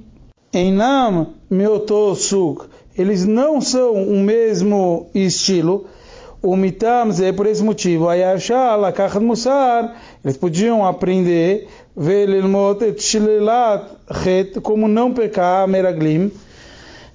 [0.52, 2.66] einam meoto suk.
[2.96, 5.86] Eles não são o mesmo estilo.
[6.42, 8.08] O mitam é por esse motivo.
[8.08, 9.96] Ayashah lakachat musar.
[10.24, 11.68] Eles podiam aprender
[14.62, 16.30] como não pecar meraglim.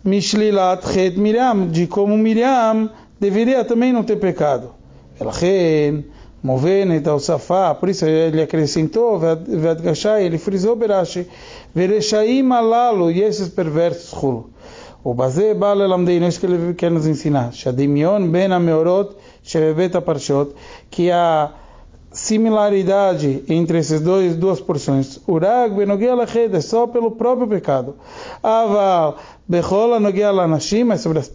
[0.04, 2.89] Mishlilat chet Miriam, de como Miriam
[3.20, 4.72] deveria também não ter pecado.
[5.20, 6.06] Elchen
[6.43, 11.28] Movenet ao Safá, por isso ele acrescentou, Vedgashai, ele frisou Berashi,
[11.74, 14.50] Vereshaim alalo, e esses perversos Hulu.
[15.04, 20.54] O Bazé Bala Lamdein, isso que ele quer nos ensinar, Shadimion Ben Ameorot, Shebebet Parshot,
[20.91, 21.52] que a
[22.17, 25.19] similaridade entre essas dois, duas porções.
[25.27, 27.95] Urag Benogel Ached é só pelo próprio pecado.
[28.41, 31.32] Aval Bechola Nogel Anashim é sobre as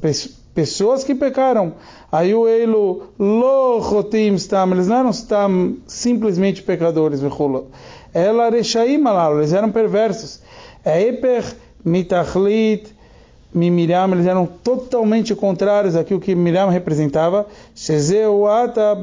[0.52, 1.74] pessoas que pecaram.
[2.10, 7.66] Aí o Eilu Lochotim Stam, eles não eram Stam simplesmente pecadores, Bechola.
[8.12, 9.00] Ela Rechaim
[9.36, 10.40] eles eram perversos.
[10.84, 11.44] Eper
[11.84, 12.92] Mitachlit
[13.54, 17.46] Miriam, eles eram totalmente contrários àquilo que Miriam representava.
[18.48, 18.98] Ata.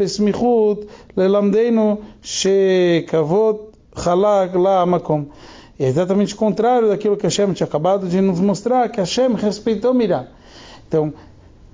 [5.80, 10.28] É exatamente contrário daquilo que Hashem tinha acabado de nos mostrar, que Hashem respeitou Miriam.
[10.88, 11.14] Então,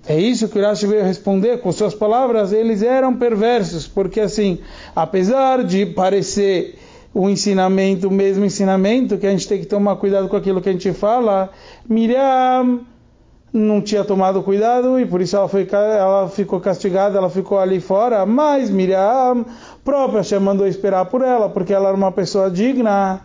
[0.07, 4.59] é isso que o Rashi veio responder com suas palavras, eles eram perversos, porque assim,
[4.95, 6.77] apesar de parecer
[7.15, 10.67] o ensinamento, o mesmo ensinamento, que a gente tem que tomar cuidado com aquilo que
[10.67, 11.49] a gente fala.
[11.87, 12.81] Miriam
[13.53, 17.79] não tinha tomado cuidado e por isso ela, foi, ela ficou castigada, ela ficou ali
[17.79, 18.25] fora.
[18.25, 19.45] Mas Miriam
[19.81, 23.21] própria já mandou esperar por ela, porque ela era uma pessoa digna.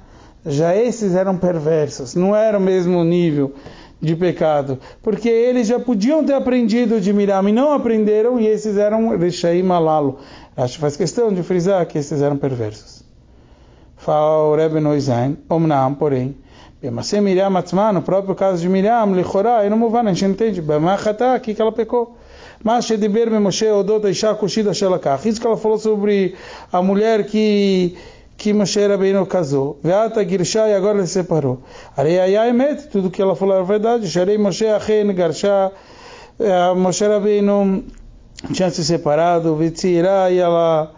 [0.46, 3.52] Já esses eram perversos, não era o mesmo nível
[4.00, 8.76] de pecado, porque eles já podiam ter aprendido de Miriam e não aprenderam, e esses
[8.76, 10.18] eram Rechaim Malalo.
[10.56, 12.99] Acho que faz questão de frisar que esses eram perversos.
[14.00, 16.34] Fala o Rebbe Noizain, Omnam, porém,
[16.80, 20.30] Bemase Miriam Atzman, no próprio caso de Miriam, Lichorá, e não movan, a gente não
[20.30, 22.16] entende, Bemachatá, o que ela pecou?
[22.64, 26.34] Mas Shediber Moshe Odot Isha Kushida Shelakach, isso que ela falou sobre
[26.72, 27.94] a mulher que
[28.38, 29.78] que Moshe Rabbeinu casou.
[29.84, 31.60] Veata Girsha e agora ele separou.
[31.94, 34.08] Arei Ayaemet, tudo que ela falou é verdade.
[34.08, 35.70] Sharei Moshe Achen Garsha,
[36.74, 37.84] Moshe Rabbeinu
[38.54, 40.90] tinha se separado, Vitzira e ela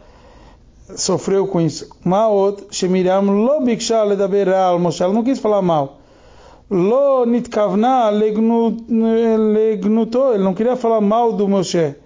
[0.97, 1.89] sofreu com isso.
[2.05, 5.99] Maot, Shemiriam lo biksha ledaber al Moshe, ela não quis falar mal.
[6.71, 8.85] Lo nitkavna legnuto,
[10.33, 11.97] ele não queria falar mal do Moshe.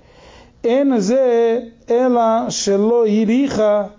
[0.62, 3.92] En ze ela shelo iricha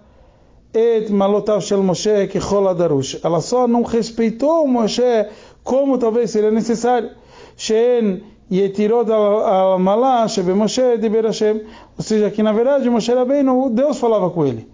[0.73, 3.19] et malotav shel Moshe kechol adarush.
[3.23, 5.29] Ela só não respeitou o Moshe
[5.63, 7.11] como talvez seria necessário.
[7.55, 11.61] Shen yetirot al malá shebe Moshe diber Hashem.
[11.97, 14.67] Ou seja, que na verdade Moshe Rabbeinu, Deus falava com ele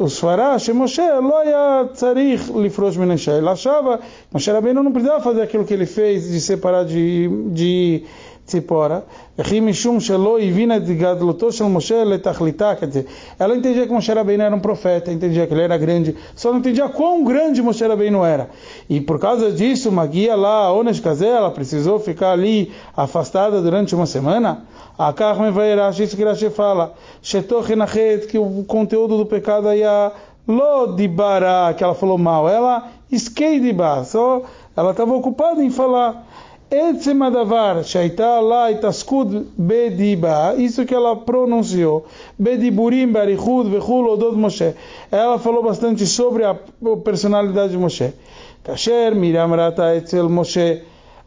[0.00, 3.30] o Svará, Moshe, Loia Tzarich Lifrosh Menashe.
[3.30, 7.28] Ele achava que Moshe Rabbeinu não precisava fazer aquilo que ele fez de separar de,
[7.52, 8.04] de
[8.49, 8.99] ציפורה,
[9.39, 13.05] וכי משום שלא הבינה את גדלותו של משה לתכליתה, quer dizer,
[13.39, 16.59] ela entendia que Moshe Rabbeinu era um profeta, entendia que ele era grande, só não
[16.59, 18.49] entendia quão grande Moshe Rabbeinu era.
[18.87, 23.95] E por causa disso, uma guia lá, Onesh Kazé, ela precisou ficar ali afastada durante
[23.95, 24.63] uma semana.
[24.97, 30.11] A Karme Vairash, isso que Rashi fala, Shetochenachet, que o conteúdo do pecado aí é
[30.47, 34.43] Lo Dibara, que ela falou mal, ela Skeidiba, só
[34.75, 36.27] ela estava ocupada em falar.
[36.70, 42.06] Etzem adavar, shaita lá itaskud bediba, isso que ela pronunciou,
[42.38, 44.76] bediburim barichud vechul odot Moshe.
[45.10, 46.54] Ela falou bastante sobre a
[47.02, 48.14] personalidade de Moshe.
[48.62, 50.82] Kasher Miriam rata etzel Moshe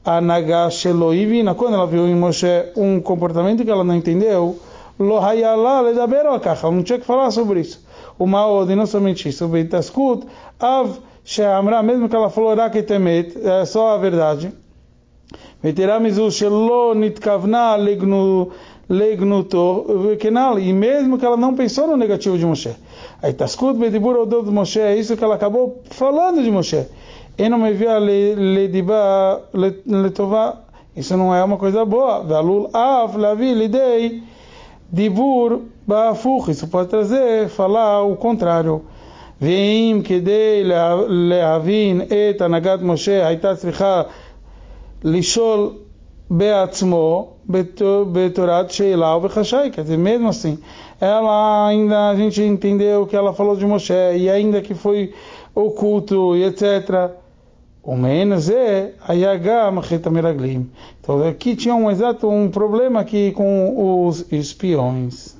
[0.05, 4.57] anagá sheloivina, quando ela viu em Moshe um comportamento que ela não entendeu,
[4.97, 7.85] lohayalá ledaber alkach, ela não tinha que falar sobre isso.
[8.17, 10.25] O Maod, e não somente isso, beitaskud
[10.57, 14.62] av sheamra, mesmo que ela falou raketemet, é só a verdade.
[15.64, 17.76] יתרה מזו שלא נתכוונה
[18.90, 22.70] לגנותו וכנ"ל, e mesmo que ela não pensou no negativo de Moshe.
[23.22, 26.84] ההתעסקות בדיבור אודות משה, é isso que ela acabou falando de Moshe.
[27.38, 27.88] אינו מביא
[28.36, 29.34] לדיבה
[29.86, 30.50] לטובה,
[30.96, 32.24] isso não é uma coisa boa.
[32.28, 34.20] ועלול אף להביא לידי
[34.92, 35.48] דיבור
[35.88, 38.80] בהפוך, isso pode trazer, falar o contrário.
[39.42, 40.62] ואם כדי
[41.08, 44.02] להבין את הנהגת משה הייתה צריכה
[45.03, 45.81] Lixol
[46.29, 50.57] Beatzmo Betorat Sheilau Bechashai, quer dizer, mesmo assim,
[50.99, 55.13] ela ainda, a gente entendeu que ela falou de Moshe, e ainda que foi
[55.53, 57.11] oculto, e etc.,
[61.01, 65.35] então aqui tinha um exato um problema aqui com os espiões.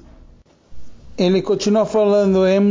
[1.18, 2.62] Ele continua falando, eles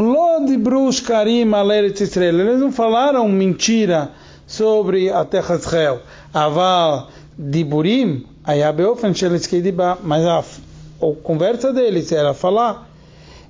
[2.60, 4.10] não falaram mentira
[4.46, 6.02] sobre a terra de Israel.
[6.32, 12.88] Aval diburim, ayabeofen shelitskeidiba, mas a, a conversa deles era falar.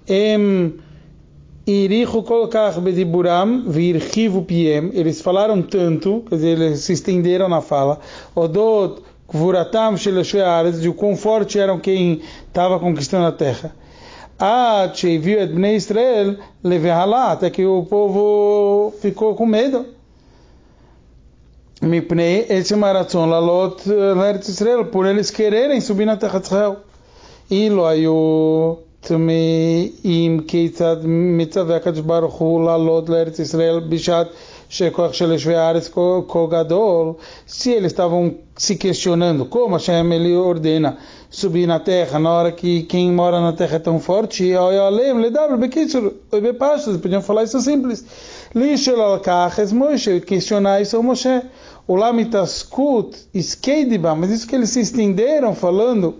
[0.08, 0.74] Em,
[1.64, 4.90] Irichu kolkach bediburam virchivu piem.
[4.94, 8.00] Eles falaram tanto, quer dizer, eles se estenderam na fala.
[8.34, 13.72] Odot kvuratam sheleshuares, de quão forte eram quem estava conquistando a terra.
[14.40, 19.86] At sheiviu et bnei Israel levehalat, até que o povo ficou com medo.
[21.82, 26.76] Mipnei, esse maraton lalot Eretz Israel, por eles quererem subir na terra de Israel.
[27.50, 34.30] E lo ayu tmeim keitzad mitzad vekadosh baruch hu lalot Eretz Israel bishat
[34.70, 37.18] shekoach shel yeshvei haaretz kogadol.
[37.46, 40.98] Se eles estavam se questionando como Hashem ele ordena
[41.30, 45.30] subir na terra na hora que quem mora na terra é tão forte, ayu lembra,
[45.32, 48.04] dá bekitzur, be bepastas, podiam falar isso simples.
[48.54, 51.42] Lishel al-kach es Moshe, questionar isso ao Moshe
[51.86, 56.16] o Lamitaskut, Skeidiba, mas isso que eles se estenderam falando,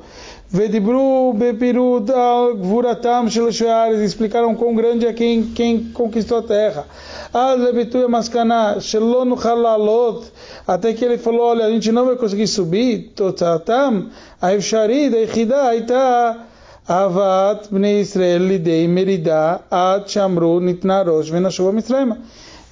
[0.48, 6.86] Vedibru Bepiru Dal Gvuratam Sheloshares, explicaram quão grande é quem, quem conquistou a terra.
[7.32, 10.26] Alebetuya Maskana, Shelonu Halalot,
[10.66, 16.48] até que ele falou: olha, a gente não vai conseguir subir, Totatam, Aivshari, Deichida, Aita.
[16.88, 22.18] Avat Bnei Israel Lidei Merida Ad Shamru Nitnarosh Venashua Mitzrayma.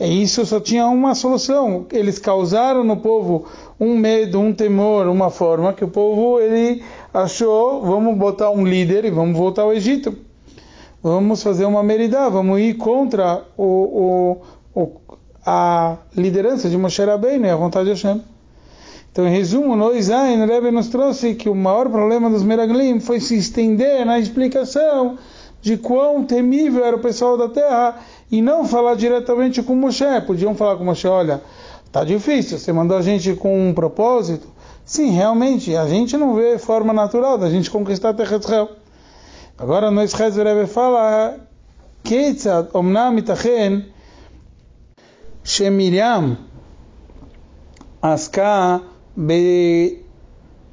[0.01, 1.85] E isso só tinha uma solução.
[1.93, 3.45] Eles causaram no povo
[3.79, 6.83] um medo, um temor, uma forma que o povo ele
[7.13, 10.17] achou, vamos botar um líder e vamos voltar ao Egito.
[11.03, 14.41] Vamos fazer uma meridá, vamos ir contra o,
[14.75, 15.01] o, o,
[15.45, 18.23] a liderança de Moshe e a vontade de Hashem.
[19.13, 23.19] Então, em resumo, no Isain, Rebbe nos trouxe que o maior problema dos Meraglim foi
[23.21, 25.19] se estender na explicação
[25.61, 27.99] de quão temível era o pessoal da terra
[28.32, 30.06] e não falar diretamente com Moshe.
[30.26, 31.42] Podiam falar com Moshe, olha,
[31.92, 34.48] tá difícil, você mandou a gente com um propósito.
[34.84, 38.70] Sim, realmente, a gente não vê forma natural da gente conquistar a terra de Israel.
[39.58, 41.38] Agora, no Israel, Rebbe fala,
[42.06, 43.74] כיצד אמנם ייתכן
[45.44, 46.36] שמרים
[48.02, 48.78] עסקה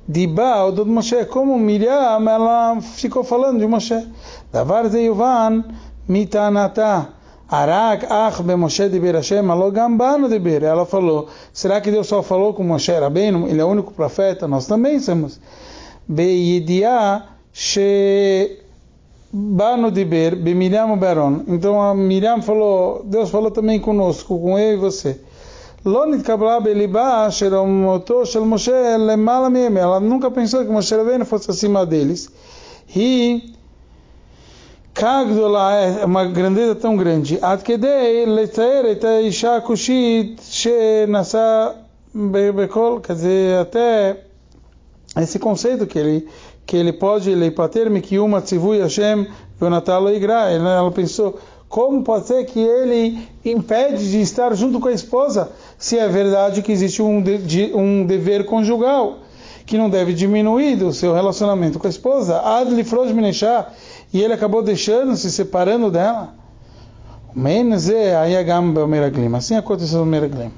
[0.09, 4.07] בדיבה אודות משה, como Miriam ela ficou falando de Moshe.
[4.53, 5.61] דבר זה יובן
[6.09, 7.01] מטענתה.
[7.50, 10.64] Arak, Ach, Bemoshe, Dibir Hashem, Alô, Gambano, Dibir.
[10.64, 13.48] Ela falou, será que Deus só falou com Moshe Rabbeinu?
[13.48, 14.48] Ele é o único profeta?
[14.48, 15.40] Nós também somos.
[16.08, 18.60] Be Beidiá, She...
[19.32, 21.44] Bano Diber, Bemiriam Baron.
[21.48, 25.20] Então a Miriam falou, Deus falou também conosco, com eu e você.
[25.84, 29.78] Lonit Kablab Elibá, Sheromoto, Shel Moshe, Lemala Miem.
[29.78, 32.30] Ela nunca pensou que Moshe Rabbeinu fosse acima deles.
[32.96, 33.54] E
[34.98, 37.38] Kagdola é uma grandeza tão grande.
[37.40, 41.76] Ad kedei letzaer et isha kushit shenasa
[42.56, 44.24] bekol, quer dizer, até
[45.16, 46.28] esse conceito que ele
[46.66, 49.28] que ele pode leipater-me que uma tzivui Hashem
[49.60, 50.50] v'onatalo igra.
[50.50, 51.38] Ela pensou,
[51.70, 56.64] como pode ser que ele impede de estar junto com a esposa, se é verdade
[56.64, 59.20] que existe um, de, um dever conjugal
[59.64, 62.42] que não deve diminuir do seu relacionamento com a esposa?
[62.42, 62.84] Adli
[63.14, 63.68] mineshah
[64.18, 66.34] e ele acabou deixando, se separando dela.
[69.36, 70.52] Assim aconteceu no Meraglim.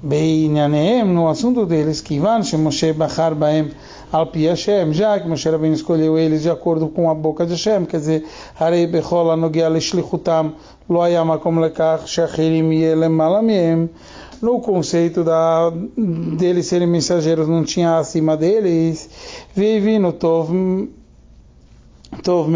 [0.00, 3.72] Beinyaneem, no assunto deles, Kivan, Moshe Bachar Baem,
[4.12, 7.86] Alpi Hashem, já que Moshe Rabbeinu escolheu eles de acordo com a boca de Hashem,
[7.86, 8.24] quer dizer,
[8.60, 10.52] Harei Bechol Anogia Leshlichutam,
[10.88, 13.90] Loaya Makom Lekach, Shachirim Yelem Malamiem,
[14.40, 15.72] no conceito da,
[16.38, 19.10] deles serem mensageiros não tinha acima deles,
[19.56, 20.50] vive no Tov
[22.22, 22.50] Tov.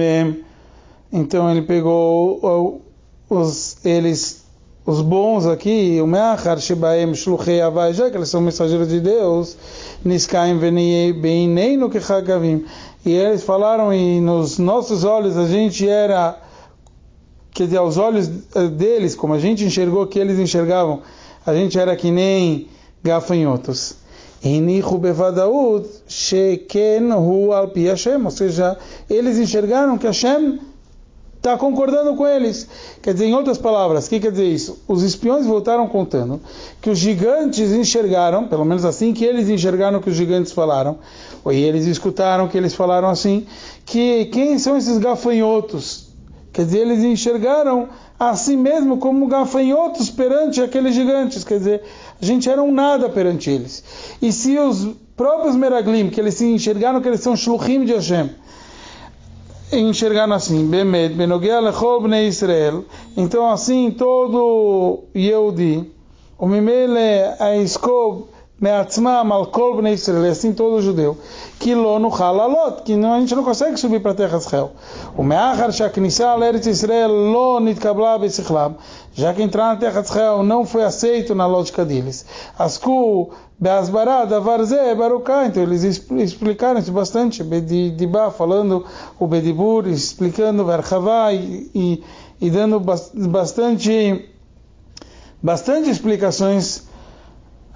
[1.12, 2.80] Então ele pegou
[3.28, 4.44] os, eles,
[4.86, 9.56] os bons aqui, o Meachar Shebaem Shluchei Avai, já que eles são mensageiros de Deus,
[10.04, 12.64] Niskaim Veniyei Beineinu Kechagavim.
[13.04, 16.38] E eles falaram, e nos nossos olhos a gente era,
[17.50, 18.28] quer dizer, aos olhos
[18.76, 21.02] deles, como a gente enxergou que eles enxergavam,
[21.46, 22.68] a gente era que nem
[23.02, 23.99] gafanhotos.
[24.42, 28.76] Enichu bevadaut sheken hu Hashem, ou seja,
[29.08, 30.58] eles enxergaram que Hashem
[31.40, 32.68] está concordando com eles.
[33.02, 34.78] Quer dizer, em outras palavras, o que quer dizer isso?
[34.86, 36.40] Os espiões voltaram contando
[36.80, 40.98] que os gigantes enxergaram, pelo menos assim que eles enxergaram que os gigantes falaram,
[41.42, 43.46] ou eles escutaram que eles falaram assim,
[43.86, 46.09] que quem são esses gafanhotos?
[46.52, 51.44] Quer dizer, eles enxergaram a si mesmo como gafanhotos perante aqueles gigantes.
[51.44, 51.82] Quer dizer,
[52.20, 53.84] a gente era um nada perante eles.
[54.20, 58.30] E se os próprios Meraglim, que eles se enxergaram que eles são shluchim de Hashem,
[59.72, 61.62] enxergaram assim, Bemed, Benogel,
[62.00, 62.84] Bnei Israel,
[63.16, 65.92] então assim todo Yehudi,
[66.36, 68.24] o Mimele, a Iskob,
[68.60, 71.16] Meatzmam, al Kol, Bnei Israel, assim todo judeu,
[71.58, 74.72] que lo no halalot, que a gente não consegue subir para a terra de Israel.
[75.16, 78.76] O Meachar, Shaknissa, Eretz Israel, lo nitkabla besichlam,
[79.14, 82.26] já que entrar na terra de Israel não foi aceito na lógica deles.
[82.58, 88.84] Asku, Beasbará, Davarze, Baruká, então eles explicaram isso bastante, Bedibá falando
[89.18, 92.04] o Bedibur, explicando Verchavá e, e,
[92.42, 94.28] e dando bastante,
[95.42, 96.89] bastante explicações.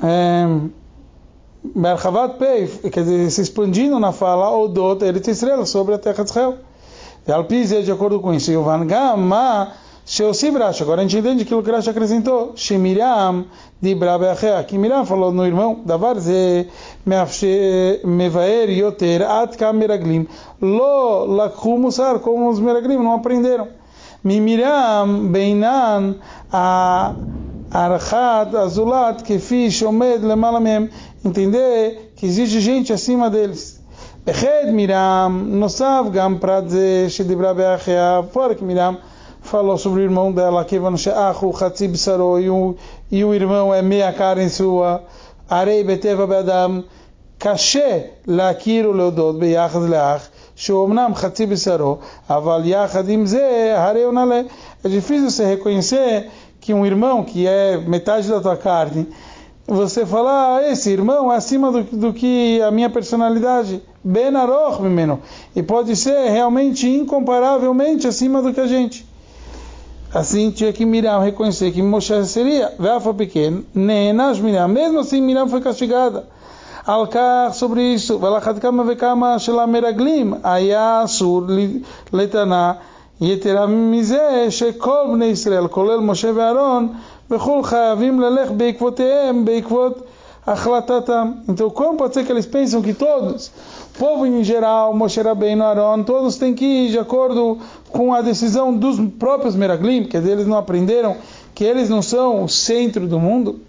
[0.02, 0.46] É,
[1.74, 6.30] Merchavat Pei, quer dizer, se expandindo na fala Odot Eretz Israel, sobre a terra de
[6.30, 6.58] Israel.
[7.26, 8.52] E Alpiz de acordo com isso.
[8.52, 9.72] Yovan Gama,
[10.04, 12.52] Sheosiv Rashi, agora a gente entende aquilo que Rashi acrescentou.
[12.54, 13.46] Shemiriam,
[13.80, 16.68] de Brabeachea, que Miriam falou no irmão, Davar Ze,
[18.04, 20.26] Mevaer Yoter, Atka Meraglim,
[20.60, 23.68] Lo Lakhu Musar, como os Meraglim não aprenderam.
[24.22, 26.16] Miriam, Beinan,
[26.52, 27.14] a
[27.73, 30.89] Archat, Azulat, Kefi, Shomed, Lemalamem,
[31.23, 33.79] entender que existe gente acima deles.
[34.25, 38.97] Beched Miriam, Nosav, Gam Prat Ze, Shedibra Beachea, fora que Miriam
[39.41, 42.39] falou sobre o irmão dela, que Achu, Hatzib Saro,
[43.11, 45.03] e o irmão é meia cara em sua,
[45.49, 46.83] Arei Beteva Bedam,
[47.39, 51.97] קשה להכיר ולהודות ביחד לאח, שהוא אמנם חצי בשרו,
[52.29, 54.41] אבל יחד עם זה, הרי הוא נעלה.
[54.83, 56.27] É difícil você reconhecer
[56.63, 59.07] que um irmão que é metade da tua carne,
[59.67, 64.81] você falar, ah, esse irmão é acima do, do que a minha personalidade, ben aroch
[64.81, 65.19] menino,
[65.55, 69.07] e pode ser realmente incomparavelmente acima do que a gente.
[70.13, 75.47] Assim tinha que Miriam reconhecer que Moshe seria, Rafa pequeno, Nenas Miriam, mesmo assim Miriam
[75.47, 76.25] foi castigada.
[76.85, 81.41] על כך sobre isso, ועל אחת כמה וכמה של המרגלים היה אסור
[82.13, 82.73] לטענה
[83.21, 86.87] יתרה מזה שכל בני ישראל, כולל משה ואהרון,
[87.31, 90.01] וכל חייבים ללך בעקבותיהם, בעקבות
[90.47, 91.31] החלטתם.
[91.47, 93.47] Então, como pode ser que eles pensam que todos,
[93.93, 97.57] o povo em geral, Moshe Rabbeinu, Aaron, todos têm que ir de acordo
[97.91, 101.17] com a decisão dos próprios Meraglim, que eles não aprenderam
[101.53, 103.59] que eles não são o centro do mundo?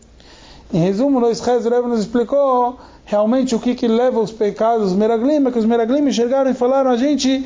[0.73, 5.45] Em resumo, Lois Rez nos explicou realmente o que, que leva os pecados dos Meraglim,
[5.47, 7.45] é que os Meraglim chegaram e falaram, a gente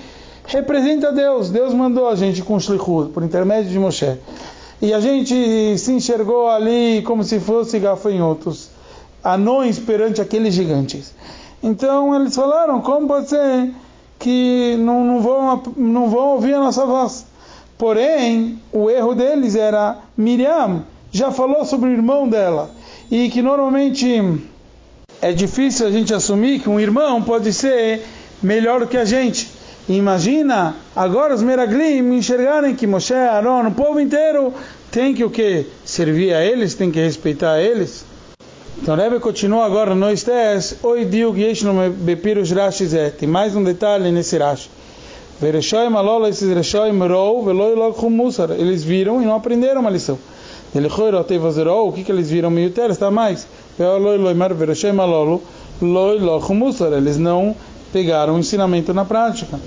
[0.49, 4.17] representa Deus, Deus mandou a gente com Shlichut, por intermédio de Moshe.
[4.81, 8.69] E a gente se enxergou ali como se fosse gafanhotos,
[9.23, 11.13] anões perante aqueles gigantes.
[11.61, 13.71] Então eles falaram, como pode ser
[14.17, 17.25] que não, não, vão, não vão ouvir a nossa voz?
[17.77, 22.71] Porém, o erro deles era Miriam já falou sobre o irmão dela
[23.09, 24.41] e que normalmente
[25.21, 28.01] é difícil a gente assumir que um irmão pode ser
[28.41, 29.58] melhor que a gente.
[29.89, 34.53] Imagina agora os Meraglim enxergarem que Moshe, Aaron, o povo inteiro
[34.91, 35.65] tem que o que?
[35.83, 38.05] Servir a eles, tem que respeitar eles.
[38.79, 41.33] Então Rebbe continua agora no Estes, Oi diu
[41.63, 42.87] no bepirush Rashi.
[43.17, 44.69] Tem mais um detalhe nesse Rashi.
[45.41, 48.51] Vereshoim alola esses reshoim rou veloi lokhu musar.
[48.51, 50.19] Eles viram e não aprenderam uma lição.
[50.75, 53.47] Ele choirou tevazerou, o que que eles viram meio está mais.
[53.75, 55.41] Veloi loimar vereshoim alolo,
[55.81, 56.93] loi lokhu musar.
[56.93, 57.55] Eles não
[57.92, 59.58] pegaram o ensinamento na prática.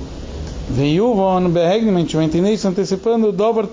[0.70, 3.68] Veio von Behegnement, vai entender isso antecipando o Dover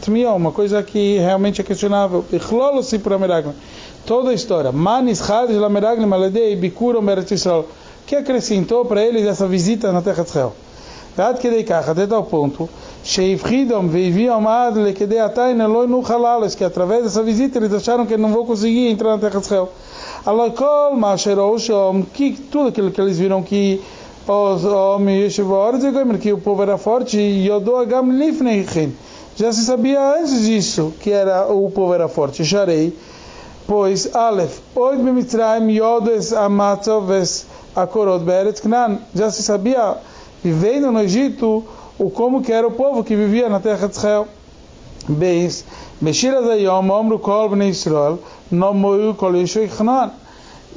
[0.00, 2.24] Tmiel, uma coisa que realmente é questionável.
[2.32, 3.52] Ichlolo-se por Ameraglim.
[4.06, 4.70] Toda a história.
[4.70, 7.66] Manis Hadish Lameraglim Aledei Bikur Omeret Israel.
[8.10, 10.52] que acrescentou para eles essa visita na terra de Israel?
[11.18, 12.68] ועד כדי כך, até tal ponto,
[13.04, 18.16] שהפחידם והביאם עד לכדי עתיים לא ינו חללס, que através dessa visita eles acharam que
[18.16, 19.68] não vão conseguir entrar na terra de Israel.
[20.25, 23.79] Alakol, Masherou, Shom, que tudo aquilo que eles viram que
[24.27, 25.37] os homens
[26.19, 28.91] que o povo era forte, Yodoagam Lifneichen.
[29.35, 32.43] Já se sabia antes disso que era o povo era forte.
[32.43, 32.91] Sharei,
[33.67, 37.45] pois Aleph, Oid Bimitzraim, Yodes Amatzoves
[37.75, 38.97] Akorot Beretz Knan.
[39.13, 39.97] Já se sabia,
[40.43, 41.63] vivendo no Egito,
[41.99, 44.27] o como que era o povo que vivia na terra de Israel.
[45.07, 45.63] Beis,
[46.01, 48.19] Meshiras Ayom, Omru Kol Bnei Israel,
[48.51, 49.67] Nomoyu Kol Yeshu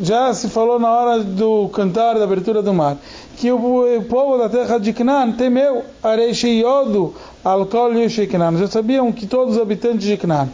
[0.00, 2.96] Já se falou na hora do cantar da abertura do mar
[3.38, 7.14] que o povo da terra de Canaan temeu Areisheyodu
[7.44, 8.56] Alkol Yesheknan.
[8.58, 10.48] Já sabiam que todos os habitantes de Canaan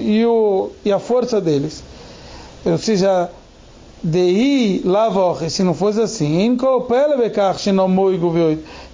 [0.00, 1.82] e, o, e a força deles.
[2.64, 3.28] Ou seja,
[4.04, 6.56] Dei lavor, se não fosse assim,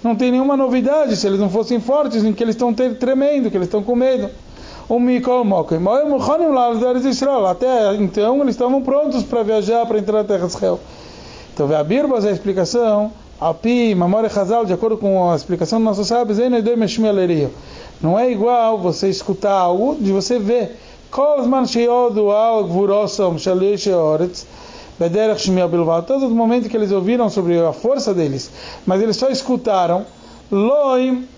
[0.03, 3.57] não tem nenhuma novidade se eles não fossem fortes, em que eles estão tremendo, que
[3.57, 4.31] eles estão com medo.
[7.51, 10.81] Até então eles estavam prontos para viajar para entrar na terra de Israel.
[11.53, 15.87] Então, a Birbas é a explicação, Api, Mamore Hazal, de acordo com a explicação dos
[15.87, 16.39] nossos sábios,
[18.01, 20.77] não é igual você escutar algo de você ver.
[26.07, 28.51] Todo o momento que eles ouviram sobre a força deles,
[28.85, 30.05] mas eles só escutaram,
[30.51, 31.29] Loim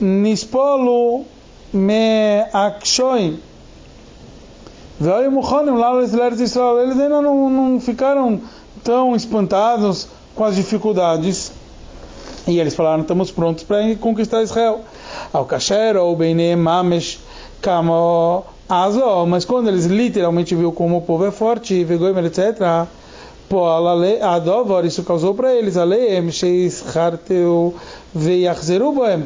[0.00, 1.26] Nispolu
[1.72, 3.40] Me Akshoim
[6.82, 8.38] eles ainda não, não ficaram
[8.84, 11.52] tão espantados com as dificuldades.
[12.46, 14.82] E eles falaram: estamos prontos para conquistar Israel.
[15.32, 17.18] Ao Kasher ou Beinem Mamesh
[17.62, 19.26] Kamo Azo.
[19.26, 22.86] Mas quando eles literalmente viu como o povo é forte, Vegoim, etc.
[24.22, 26.22] Adovor, isso causou para eles a lei,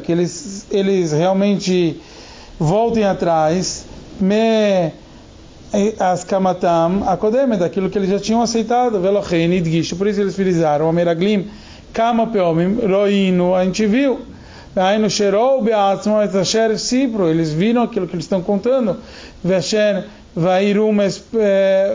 [0.03, 2.01] que eles, eles realmente
[2.59, 3.85] voltem atrás,
[4.19, 4.91] me
[5.99, 10.87] as kamatam akodemet, aquilo que eles já tinham aceitado, velochein idgishu, por isso eles frisaram,
[10.87, 11.47] ameraglim,
[11.93, 14.21] kama peomim, roinu, a gente viu,
[14.75, 18.97] aí no sherou beatzmo et asher sipro, eles viram aquilo que eles estão contando,
[19.43, 20.05] vesher
[20.35, 20.97] vairum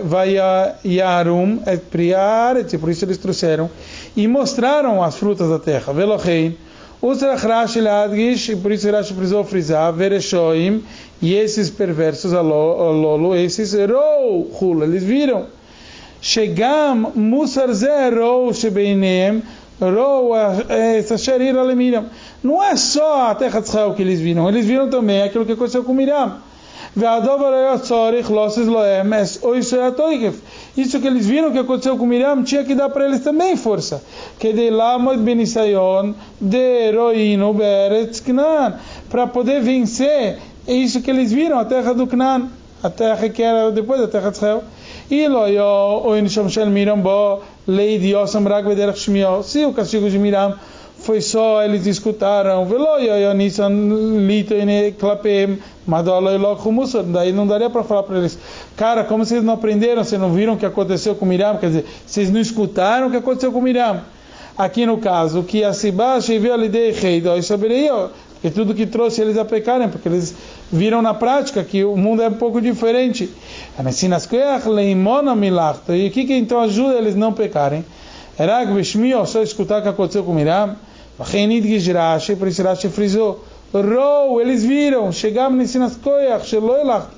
[0.04, 3.70] vaiarum et priaret, por isso eles trouxeram,
[4.16, 6.56] e mostraram as frutas da terra, velochein,
[7.02, 10.84] Usrach Rashi Ladgish, e por isso Rashi precisou frisar, Vereshoim,
[11.22, 15.46] e esses perversos, Lolo, esses Rou, Hula, eles viram.
[16.20, 19.42] Chegam, Musar Zerou, Shebeinem,
[19.80, 20.32] Rou,
[21.02, 22.04] Sasherir Alemiram.
[22.42, 25.52] Não é só a terra de Israel que eles viram, eles viram também aquilo que
[25.52, 26.38] aconteceu com Miriam.
[30.76, 34.02] Isso que eles viram que aconteceu com Miriam tinha que dar para eles também força.
[39.08, 42.48] Para poder vencer isso que eles viram, a terra do Knan.
[42.82, 44.64] A terra que era depois da terra de Israel.
[45.10, 46.16] E o
[48.96, 49.42] Shmiel.
[49.42, 50.58] Se o castigo de Miriam
[51.10, 52.64] foi só eles escutaram,
[57.02, 58.38] daí não daria para falar para eles,
[58.76, 61.84] cara, como vocês não aprenderam, vocês não viram o que aconteceu com Miriam, quer dizer,
[62.06, 64.02] vocês não escutaram o que aconteceu com Miriam.
[64.56, 67.20] Aqui no caso, que a Sibash viu a ideia rei,
[68.40, 70.32] que tudo que trouxe eles a pecarem, porque eles
[70.70, 73.28] viram na prática que o mundo é um pouco diferente.
[73.76, 73.82] E
[76.06, 77.84] o que, que então ajuda eles não pecarem?
[78.38, 78.64] Era
[79.26, 80.76] só escutar o que aconteceu com Miriam.
[81.20, 83.44] Renid Gizrashi, por isso Rashi frisou.
[83.72, 87.08] Rou, eles viram, chegaram nesse nas koyach, sheloilach.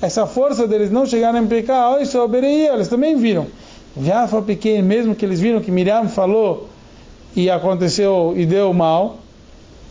[0.00, 3.46] Essa força deles não chegaram a pecar, olha só, eles também viram.
[4.28, 6.68] Foi pequeno, mesmo que eles viram que Miriam falou
[7.34, 9.18] e aconteceu e deu mal,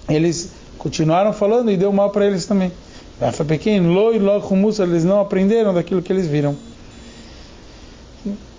[0.07, 2.71] eles continuaram falando e deu mal para eles também.
[3.33, 6.55] Foi pequeno, loi, logo eles não aprenderam daquilo que eles viram.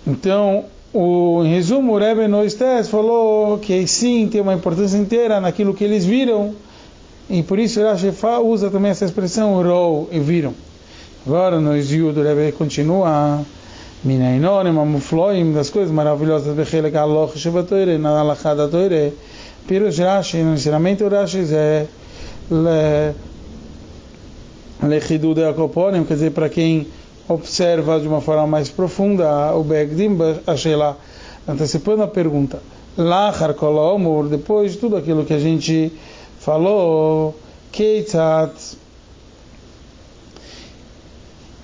[0.05, 0.65] Então,
[0.99, 5.83] o, em resumo, o Rebbe Noistes falou que sim, tem uma importância inteira naquilo que
[5.83, 6.55] eles viram,
[7.29, 8.11] e por isso Rashi
[8.43, 10.55] usa também essa expressão rou e viram.
[11.23, 13.41] Agora, no Yud, o Rebbe continua,
[14.03, 19.13] Minainonim, Amufloim, das coisas maravilhosas, Bechelek Aloch, Shevatoire, na Alachada Toire,
[19.67, 21.85] Pirush Rashi, no ensinamento Rashi, é
[24.81, 26.87] Lechidud Akoponim, quer dizer, para quem
[27.27, 30.17] observa de uma forma mais profunda o Begdim,
[30.75, 30.95] lá,
[31.47, 32.61] antecipando a pergunta.
[32.97, 35.91] Lachar Kolomur, depois de tudo aquilo que a gente
[36.39, 37.35] falou,
[37.71, 38.77] Keitzat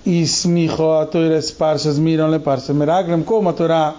[0.05, 1.07] Ismicho a
[1.57, 3.95] Parshas Miram le Parshas Meragram, como a Torá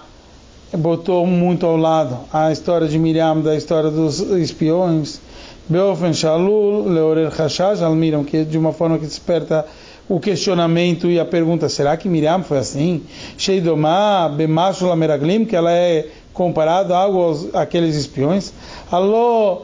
[0.77, 5.19] botou muito ao lado a história de Miriam, da história dos espiões,
[5.67, 9.65] Beofen Shalul, Leorer Hashash, Al Miram, que de uma forma que desperta
[10.07, 13.03] o questionamento e a pergunta: será que Miriam foi assim?
[13.37, 18.53] Sheidomá, Bemashula Meraglim, que ela é comparada a algo aos, aqueles espiões?
[18.91, 19.61] Alô,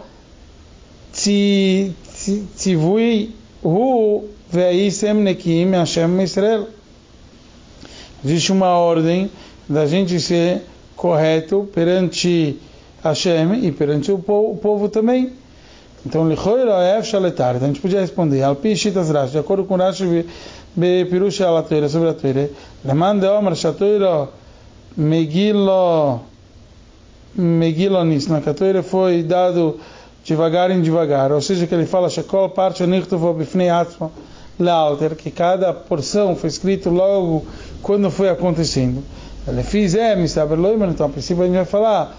[2.55, 6.67] Tzivui Hu Veisem Nekim Hashem Israel.
[8.23, 9.31] Existe uma ordem
[9.67, 10.63] da gente ser
[10.95, 12.59] correto perante
[13.03, 15.40] Hashem e perante o povo, o povo também.
[16.06, 17.56] Então, Lichoira é Shaletar.
[17.56, 20.26] Então, a gente podia responder, Alpi Shitas Rashi, de acordo com Rashi,
[20.76, 22.49] Bepirush Alatoira, sobre a Toira,
[22.84, 24.30] Leman de Omer Shatoira,
[24.95, 26.22] Megilo,
[27.36, 29.80] Megilo Nisna, que a Toira foi dado
[30.24, 34.12] devagar em devagar, ou seja, que ele fala, Shekol parte Nichtovo Bifnei Atzmo,
[34.60, 37.45] Lauter, que cada porção foi escrito logo
[37.82, 39.04] quando foi acontecendo.
[39.47, 40.41] Ele fez, é, Mr.
[40.89, 42.16] então a princípio a gente vai falar,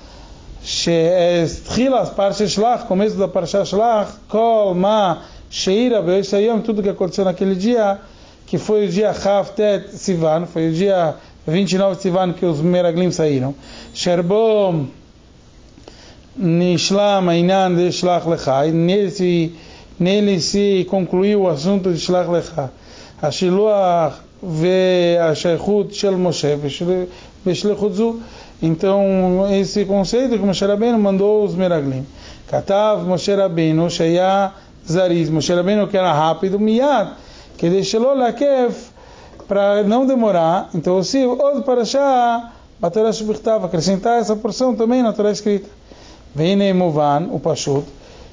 [0.63, 5.17] שהתחילה אז פרשת שלח, começo da Parsha Shlach, Kol, Ma,
[5.49, 7.99] Sheira, Beoisayom, tudo que aconteceu naquele dia,
[8.45, 9.13] que foi o dia
[9.55, 11.15] Tet Sivan, foi o dia
[11.47, 13.55] 29 de Sivan que os Meraglim saíram.
[13.93, 14.88] Sherbom,
[16.36, 19.55] Nishlam, Ainan, de Shlach Lecha, nele
[19.97, 22.69] nele se concluiu o assunto de Shlach Lecha.
[23.21, 26.55] השילוח והשייכות של משה
[27.45, 28.13] בשליחות זו
[28.61, 32.05] então, esse conceito que Moshe Rabbeinu mandou os Meraglim.
[32.47, 34.51] Katav Moshe Rabbeinu, Shaya
[34.89, 35.30] Zariz.
[35.30, 37.11] Moshe Rabbeinu que era rápido, Miyad,
[37.57, 38.73] que deixou Lakev,
[39.47, 40.69] para não demorar.
[40.73, 45.69] Então, se outro para achar, a Torá Shubichtav, acrescentar essa porção também na Torá escrita.
[46.34, 47.86] Vene Muvan, o Pashut,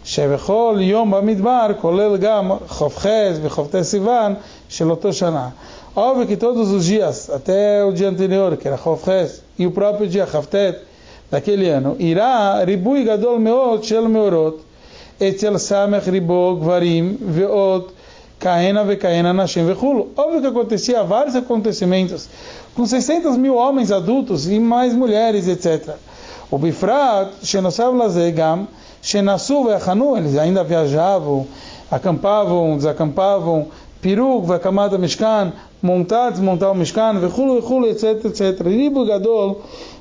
[0.05, 4.35] שבכל יום במדבר כולל גם חופכס וחופתי סיוון
[4.69, 5.49] של אותו שנה.
[6.02, 10.08] Óbvio que todos os dias, até o dia anterior, que era Chofres, e o próprio
[10.08, 10.80] dia Haftet,
[11.30, 14.60] daquele ano, irá ribui gadol meot shel meorot,
[15.20, 17.90] etzel samech ribo gvarim veot
[18.40, 20.14] kaena vekaena nashim vechulo.
[20.16, 22.30] Óbvio que acontecia vários acontecimentos,
[22.74, 25.96] com 600 mil homens adultos e mais mulheres, etc.
[26.50, 28.70] O bifrat, shenosav lazegam,
[29.02, 31.46] shenasu vechanu, eles ainda viajavam,
[31.92, 33.68] acampavam, desacampavam,
[34.01, 35.49] פירוק והקמת המשכן,
[35.83, 38.27] מונתה, desmontar o משכן וכו' וכו', etc.
[38.27, 38.65] etc.
[38.65, 39.51] ריבוי גדול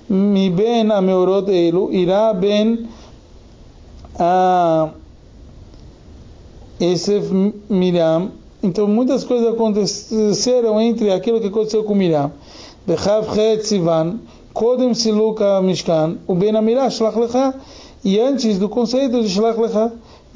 [0.09, 2.77] מבין המאורות האלו אירע בין
[6.79, 7.21] עשף
[7.69, 8.29] מרים.
[8.63, 12.29] Então muitas coisas aconteceram entre aquilo que aconteceu com Miriam.
[12.87, 14.17] בכ"ח סיוון,
[14.53, 17.37] קודם סילוק המשכן, ובין המילה שלח לך,
[18.05, 19.79] e antes do conceito de שלח לך.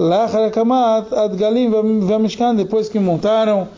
[0.02, 3.68] Lachar Akamat Adgalim Vamishkan, depois que montaram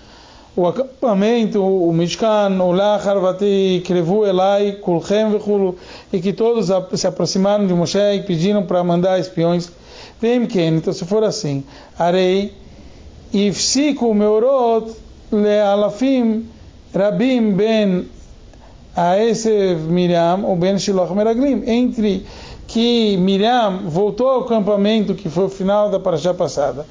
[0.56, 5.76] o acampamento, o Mishkan, o Lachar Vati Krevu Elai, Kulchem Vechulu,
[6.12, 9.70] e que todos se aproximaram de Moshe e pediram para mandar espiões.
[10.20, 11.64] Vem Ken, então se for assim,
[11.98, 12.52] Arei,
[13.32, 14.94] Ifsiku Meorot
[15.32, 16.46] Le Alafim
[16.94, 18.06] Rabim Ben
[18.96, 22.24] a esse Miriam, o Ben Shiloh Meraglim, entre
[22.73, 26.86] que Miriam voltou ao acampamento, que foi o final da paraxá passada,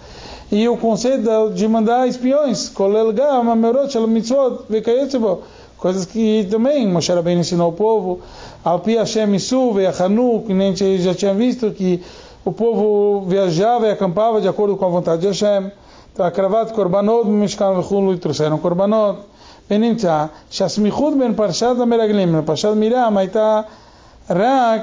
[0.50, 2.72] e o conceito de mandar espiões,
[5.76, 8.20] coisas que também Moshe Rabbeinu ensinou ao povo,
[8.64, 12.02] ao Pi Hashem Isu, Hanu, que nem a gente já tinha visto, que
[12.44, 15.70] o povo viajava e acampava de acordo com a vontade de Hashem.
[16.12, 19.18] Então, akravat korbanot, mishkan vechulu, e trouxeram korbanot.
[19.70, 23.60] ונמצא שהסמיכות בין פרשת המרגלים לפרשת מרים הייתה
[24.30, 24.80] רק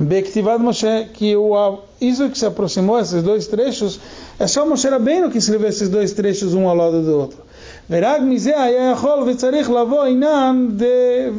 [0.00, 4.00] בכתיבת משה, que o, isso que se aproximou, esses dois trechos,
[4.38, 7.38] é só Moshe Rabbeinu que escreveu esses dois trechos um ao lado do outro.
[7.90, 10.76] ורק מזה היה יכול וצריך לבוא עניין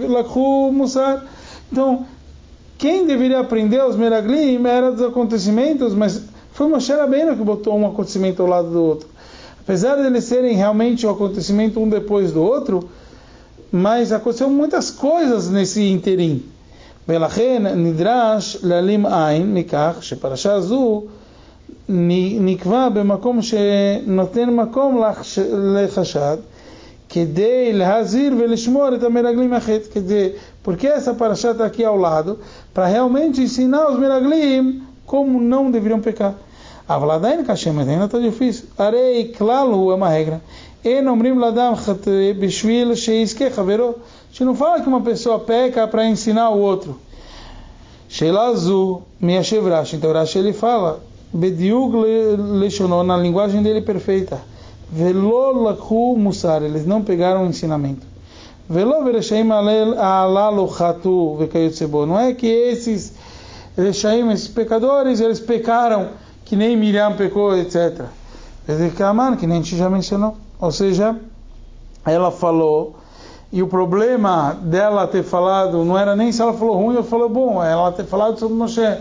[0.10, 1.16] לקחו מוסר.
[1.72, 2.06] Então,
[2.78, 7.88] quem deveria aprender os meraglim era dos acontecimentos, mas foi Moshe Rabbeinu que botou um
[7.88, 9.08] acontecimento ao lado do outro.
[9.64, 12.90] Apesar de eles serem realmente um acontecimento um depois do outro,
[13.72, 16.44] mas aconteceu muitas coisas nesse interim.
[17.08, 21.04] ולכן נדרש להעלים עין מכך שפרשה זו
[22.40, 25.04] נקבע במקום שנותן מקום
[25.76, 26.38] לחשד
[27.10, 30.30] כדי להזהיר ולשמור את המרגלים מהחטא, כדי,
[30.64, 32.40] porque essa paraxá está aqui ao lado,
[32.74, 36.36] para realmente ensinar os meraglim como não deveriam pecar.
[36.88, 38.66] A Vladain Kashem, mas ainda está difícil.
[38.78, 40.42] Arei Klalu é uma regra.
[40.84, 41.74] E nomrim ladam
[42.40, 43.96] bishvil sheizke chavero.
[44.37, 47.01] Gente não fala que uma pessoa peca para ensinar o outro.
[48.07, 49.97] Sheilazu, Miashev Rashi.
[49.97, 51.01] Então Rashi ele fala,
[51.33, 51.97] Bediug
[52.37, 54.39] lechonou na linguagem dele perfeita.
[54.91, 56.63] Velo lakhu musar.
[56.63, 58.07] Eles não pegaram o ensinamento.
[62.07, 63.15] Não é que esses
[63.75, 66.11] Rechaim, esses pecadores, eles pecaram
[66.45, 68.05] que nem Miriam pecou, etc.
[69.39, 70.37] Que nem a gente já mencionou.
[70.61, 71.17] Ou seja,
[72.05, 72.97] ela falou,
[73.53, 77.29] e o problema dela ter falado não era nem se ela falou ruim ou falou
[77.29, 78.99] bom, é ela ter falado sobre Moshe.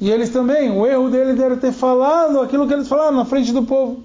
[0.00, 3.52] E eles também, o erro dele era ter falado aquilo que eles falaram na frente
[3.52, 4.02] do povo.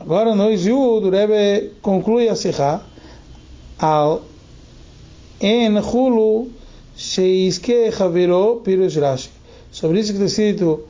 [0.00, 2.80] Agora nós, o Rebbe conclui a Sihá
[3.78, 4.22] al
[5.40, 6.50] en hulu
[6.96, 9.30] sheiske chaviro pirush.
[9.70, 10.84] Sobre isso que está escrito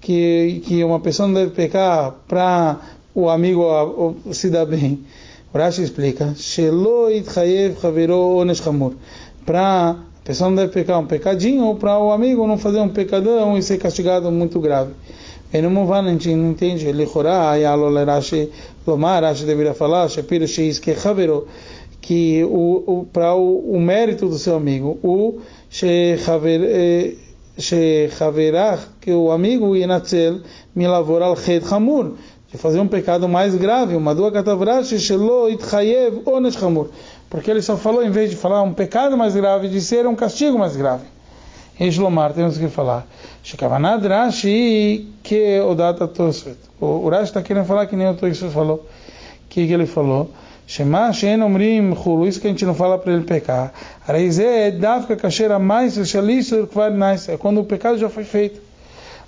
[0.00, 2.76] que, que uma pessoa não deve pecar para
[3.14, 5.04] o amigo se dar bem.
[5.52, 6.34] O Rashi explica,
[9.46, 12.88] para a pessoa não deve pecar um pecadinho, ou para o amigo não fazer um
[12.90, 14.92] pecadão e ser castigado muito grave.
[15.50, 18.50] E no Movan a gente não entende, ele chorá, Yalol Rashi,
[18.86, 21.48] Lomar, Rashi deveria falar, Shapiro Sheis Kechavero,
[22.02, 25.40] que o, o para o, o, mérito do seu amigo, o
[25.70, 26.62] Shechaverach,
[27.56, 30.42] eh, que o amigo Yenatzel,
[30.76, 32.16] Milavor Al-Ched Hamur,
[32.50, 36.88] de fazer um pecado mais grave, uma dua katavrashi shelo itchayev onesh chamur,
[37.28, 40.14] porque ele só falou em vez de falar um pecado mais grave, de ser um
[40.14, 41.04] castigo mais grave.
[41.78, 43.06] Em Shlomar temos que falar,
[43.42, 46.56] shekavanad rashi que o data tosfet.
[46.80, 48.76] O Rashi está querendo falar que nem o Tosfet falou.
[48.76, 50.30] O que, que ele falou?
[50.66, 53.72] Shema she'en omrim chulu, isso que a gente não fala para ele pecar.
[54.06, 58.67] Areizé é dafka kasher amais shalisur kvar nais, é quando o pecado já foi feito.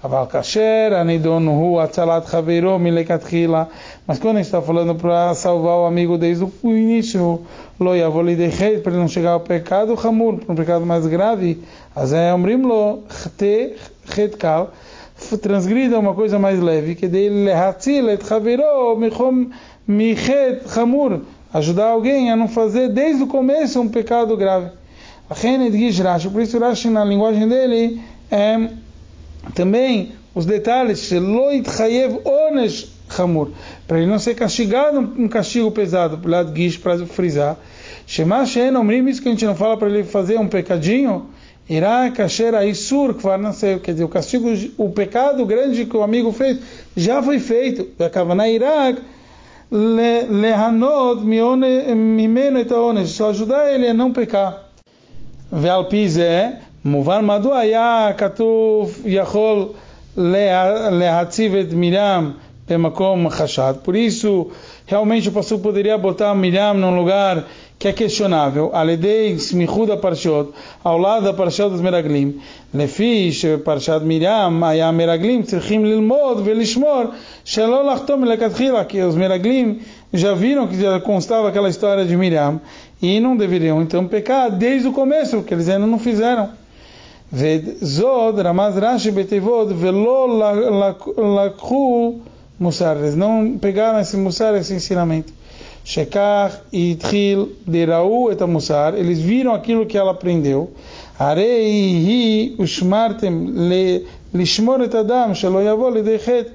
[0.03, 3.69] Aval kasher anidon hu atzalat chaveiro milekatchila,
[4.07, 7.43] mas quando a gente está falando para salvar o amigo desde o início,
[7.79, 11.63] lo yavoli dechet, para ele não chegar ao pecado hamur, para um pecado mais grave,
[11.95, 13.77] azé omrim lo chete
[14.07, 14.73] chetkal,
[15.43, 19.51] transgrida uma coisa mais leve, que dele lehatzil et chaveiro michom
[19.87, 21.21] Michet Hamur,
[21.53, 24.71] ajudar alguém a não fazer desde o começo um pecado grave.
[25.29, 28.71] Por isso Rashi na linguagem dele é
[29.51, 32.89] também os detalhes, loit chayev onesh
[33.19, 33.51] hamur,
[33.87, 37.57] para ele não ser castigado um castigo pesado, lado guiz para frisar.
[38.07, 41.27] Shema she'en omrim, isso que a gente não fala para ele fazer um pecadinho,
[41.69, 46.33] irá kasher aisur kvar nasceu, quer dizer, o castigo, o pecado grande que o amigo
[46.33, 46.59] fez,
[46.97, 47.89] já foi feito.
[47.99, 49.01] Yakavana irak,
[49.71, 54.69] lehanot mimeno etaonesh, só ajudar ele a não pecar.
[55.53, 59.66] Vealpiz é מובן מדוע היה כתוב יכול
[60.18, 62.32] להציב את מרים
[62.70, 63.74] במקום חשד.
[63.84, 64.48] Por isso,
[64.88, 67.46] realmente o pastor poderia botar Miriam num lugar
[67.78, 70.50] que é questionável, Aledei Smichud Parshot,
[70.84, 72.40] ao lado da Parshot dos Meraglim.
[72.74, 77.04] לפי שפרשת מרים היה המרגלים צריכים ללמוד ולשמור
[77.46, 79.80] שלא לחתום מלכתחילה, que os Meraglim
[80.14, 82.60] já viram que já constava aquela história de Miriam
[83.02, 86.50] e não deveriam então pecar desde o começo, que eles ainda não fizeram.
[87.34, 90.28] וזוד רמז רש"י בתיבות ולא
[91.46, 92.14] לקחו
[92.60, 95.34] מוסר, eles não pegaram esse musar, esse ensinamento.
[95.84, 100.72] Shekar e Tril de Raú et Musar, eles viram aquilo que ela aprendeu.
[101.20, 101.70] Arei
[102.08, 103.54] hi ushmartem
[104.34, 106.50] lishmor et adam shelo yavol lidechet,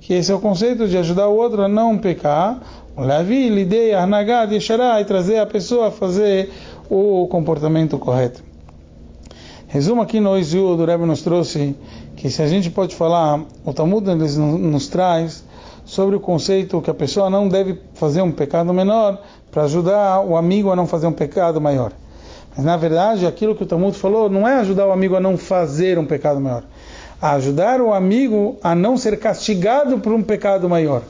[0.00, 2.60] que esse é o conceito de ajudar o outro a não pecar.
[2.96, 6.50] Levi, lidei, arnagad, yeshará, e trazer a pessoa a fazer
[6.88, 8.42] o comportamento correto.
[9.71, 11.73] Resumo aqui no Izu do Rebbe nos trouxe
[12.17, 15.45] que se a gente pode falar, o Talmud nos, nos traz
[15.85, 19.17] sobre o conceito que a pessoa não deve fazer um pecado menor
[19.49, 21.93] para ajudar o amigo a não fazer um pecado maior.
[22.53, 25.37] Mas na verdade, aquilo que o Talmud falou não é ajudar o amigo a não
[25.37, 26.63] fazer um pecado maior,
[27.21, 31.01] é ajudar o amigo a não ser castigado por um pecado maior.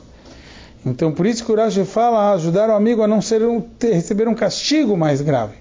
[0.85, 3.41] Então, por isso que o Rashi fala ajudar o amigo a não ser
[3.81, 5.60] receber um castigo mais grave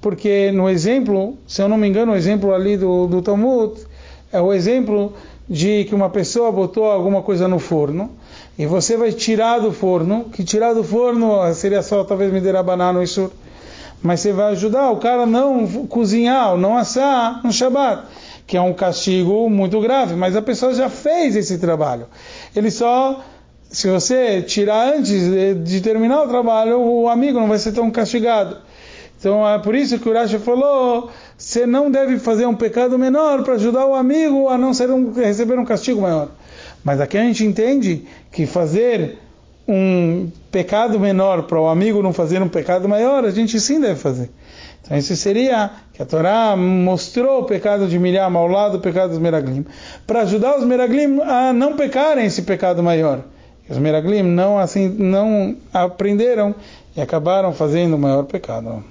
[0.00, 3.74] porque no exemplo, se eu não me engano, o exemplo ali do, do Talmud
[4.32, 5.12] é o exemplo
[5.48, 8.10] de que uma pessoa botou alguma coisa no forno
[8.58, 12.62] e você vai tirar do forno, que tirar do forno seria só talvez me der
[12.62, 13.30] banana isso,
[14.02, 18.04] mas você vai ajudar o cara não cozinhar, não assar no Shabat,
[18.46, 22.06] que é um castigo muito grave, mas a pessoa já fez esse trabalho.
[22.54, 23.22] Ele só
[23.70, 25.22] se você tirar antes
[25.62, 28.56] de terminar o trabalho, o amigo não vai ser tão castigado.
[29.20, 33.44] Então é por isso que o Rashi falou: você não deve fazer um pecado menor
[33.44, 36.28] para ajudar o amigo a não ser um, receber um castigo maior.
[36.82, 39.18] Mas aqui a gente entende que fazer
[39.68, 44.00] um pecado menor para o amigo não fazer um pecado maior, a gente sim deve
[44.00, 44.30] fazer.
[44.82, 49.10] Então isso seria que a Torá mostrou o pecado de Miriam ao lado do pecado
[49.10, 49.66] dos Meraglim,
[50.06, 53.20] para ajudar os Meraglim a não pecarem esse pecado maior.
[53.68, 56.54] Os Meraglim não assim não aprenderam
[56.96, 58.82] e acabaram fazendo o maior pecado.